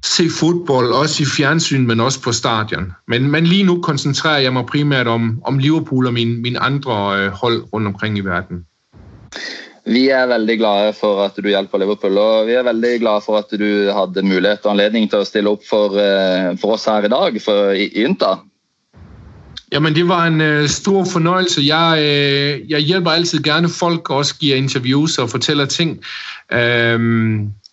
se 0.03 0.23
fodbold, 0.41 0.93
også 0.93 1.23
i 1.23 1.27
fjernsyn, 1.37 1.87
men 1.87 2.01
også 2.01 2.23
på 2.23 2.33
stadion. 2.33 2.93
Men, 3.09 3.31
men 3.31 3.45
lige 3.45 3.65
nu 3.65 3.83
koncentrerer 3.83 4.39
jeg 4.39 4.53
mig 4.53 4.67
primært 4.67 5.07
om, 5.07 5.41
om 5.45 5.59
Liverpool 5.59 6.07
og 6.07 6.13
mine, 6.13 6.41
mine 6.43 6.59
andre 6.59 7.19
øh, 7.19 7.31
hold 7.31 7.63
rundt 7.73 7.87
omkring 7.87 8.19
i 8.19 8.21
verden. 8.21 8.67
vi 9.85 10.09
er 10.09 10.27
veldig 10.27 10.59
glade 10.59 10.93
for 10.93 11.25
at 11.25 11.37
du 11.37 11.49
hjelper 11.49 11.79
Liverpool, 11.79 12.19
og 12.19 12.47
vi 12.47 12.53
er 12.53 12.63
veldig 12.63 13.01
glade 13.01 13.21
for 13.25 13.39
at 13.39 13.51
du 13.51 13.91
hadde 13.91 14.23
mulighet 14.23 14.67
og 14.67 14.73
anledning 14.73 15.11
til 15.11 15.19
å 15.19 15.27
stille 15.27 15.51
opp 15.51 15.67
for, 15.67 15.99
øh, 15.99 16.59
for 16.59 16.77
oss 16.77 16.87
her 16.87 17.03
i 17.05 17.11
dag 17.11 17.43
for, 17.43 17.73
i 17.75 17.91
Ynta. 18.05 18.37
Jamen, 19.73 19.95
det 19.95 20.09
var 20.09 20.27
en 20.27 20.41
øh, 20.41 20.69
stor 20.69 21.05
fornøjelse. 21.13 21.63
Jeg, 21.65 21.99
øh, 21.99 22.71
jeg 22.71 22.81
hjælper 22.81 23.11
altid 23.11 23.43
gerne 23.43 23.69
folk, 23.69 24.11
også 24.11 24.35
giver 24.39 24.57
interviews 24.57 25.19
og 25.19 25.31
fortæller 25.31 25.67
ting. 25.67 25.99
Uh, 26.55 27.01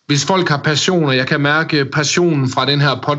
hvis 0.09 0.25
folk 0.25 0.49
har 0.49 0.57
passion, 0.57 1.05
og 1.05 1.17
jeg 1.17 1.27
kan 1.27 1.41
mærke 1.41 1.85
passionen 1.85 2.49
fra 2.49 2.65
den 2.65 2.81
her 2.81 2.95
pod, 3.03 3.17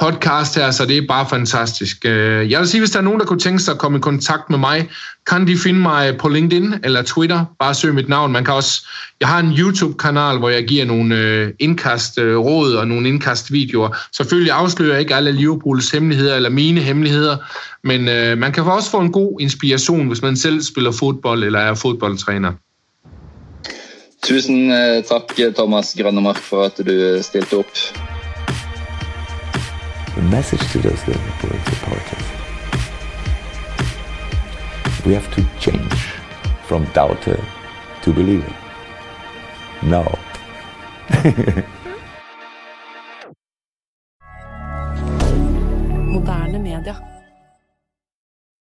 podcast 0.00 0.56
her, 0.56 0.70
så 0.70 0.86
det 0.86 0.98
er 0.98 1.02
bare 1.08 1.26
fantastisk. 1.30 1.96
Øh, 2.04 2.50
jeg 2.50 2.60
vil 2.60 2.68
sige, 2.68 2.80
hvis 2.80 2.90
der 2.90 2.98
er 2.98 3.02
nogen, 3.02 3.20
der 3.20 3.26
kunne 3.26 3.38
tænke 3.38 3.58
sig 3.58 3.72
at 3.72 3.78
komme 3.78 3.98
i 3.98 4.00
kontakt 4.00 4.50
med 4.50 4.58
mig, 4.58 4.88
kan 5.26 5.46
de 5.46 5.58
finde 5.58 5.80
mig 5.80 6.16
på 6.18 6.28
LinkedIn 6.28 6.74
eller 6.84 7.02
Twitter. 7.02 7.44
Bare 7.58 7.74
søg 7.74 7.94
mit 7.94 8.08
navn. 8.08 8.32
Man 8.32 8.44
kan 8.44 8.54
også, 8.54 8.86
jeg 9.20 9.28
har 9.28 9.38
en 9.38 9.58
YouTube-kanal, 9.58 10.38
hvor 10.38 10.48
jeg 10.48 10.64
giver 10.64 10.84
nogle 10.84 11.16
øh, 11.16 11.52
indkastråd 11.58 12.72
øh, 12.72 12.78
og 12.78 12.88
nogle 12.88 13.08
indkastvideoer. 13.08 13.96
Selvfølgelig 14.16 14.52
afslører 14.52 14.92
jeg 14.92 15.00
ikke 15.00 15.14
alle 15.14 15.32
Liverpools 15.32 15.90
hemmeligheder 15.90 16.36
eller 16.36 16.50
mine 16.50 16.80
hemmeligheder, 16.80 17.36
men 17.84 18.04
man 18.38 18.52
kan 18.52 18.64
også 18.64 18.90
få 18.90 19.00
en 19.00 19.12
god 19.12 19.40
inspiration, 19.40 20.08
hvis 20.08 20.22
man 20.22 20.36
selv 20.36 20.62
spiller 20.62 20.92
fodbold 20.92 21.44
eller 21.44 21.58
er 21.58 21.74
fodboldtræner. 21.74 22.52
Tusen 24.20 24.70
eh, 24.70 25.00
takk, 25.08 25.32
Thomas 25.56 25.94
Grønnemark, 25.96 26.42
for 26.44 26.68
at 26.68 26.76
du 26.76 26.92
eh, 26.92 27.22
stilte 27.24 27.62
opp. 27.62 27.72
The 30.14 30.22
message 30.28 30.64
to 30.72 30.78
those 30.78 31.06
liberals 31.06 31.64
supporters 31.64 32.40
we 35.06 35.14
have 35.14 35.34
to 35.34 35.42
change 35.58 35.94
from 36.66 36.84
doubter 36.92 37.42
to 38.02 38.12
believer. 38.12 38.54
No. 39.82 40.04
Moderne 46.12 46.62
media. 46.62 47.19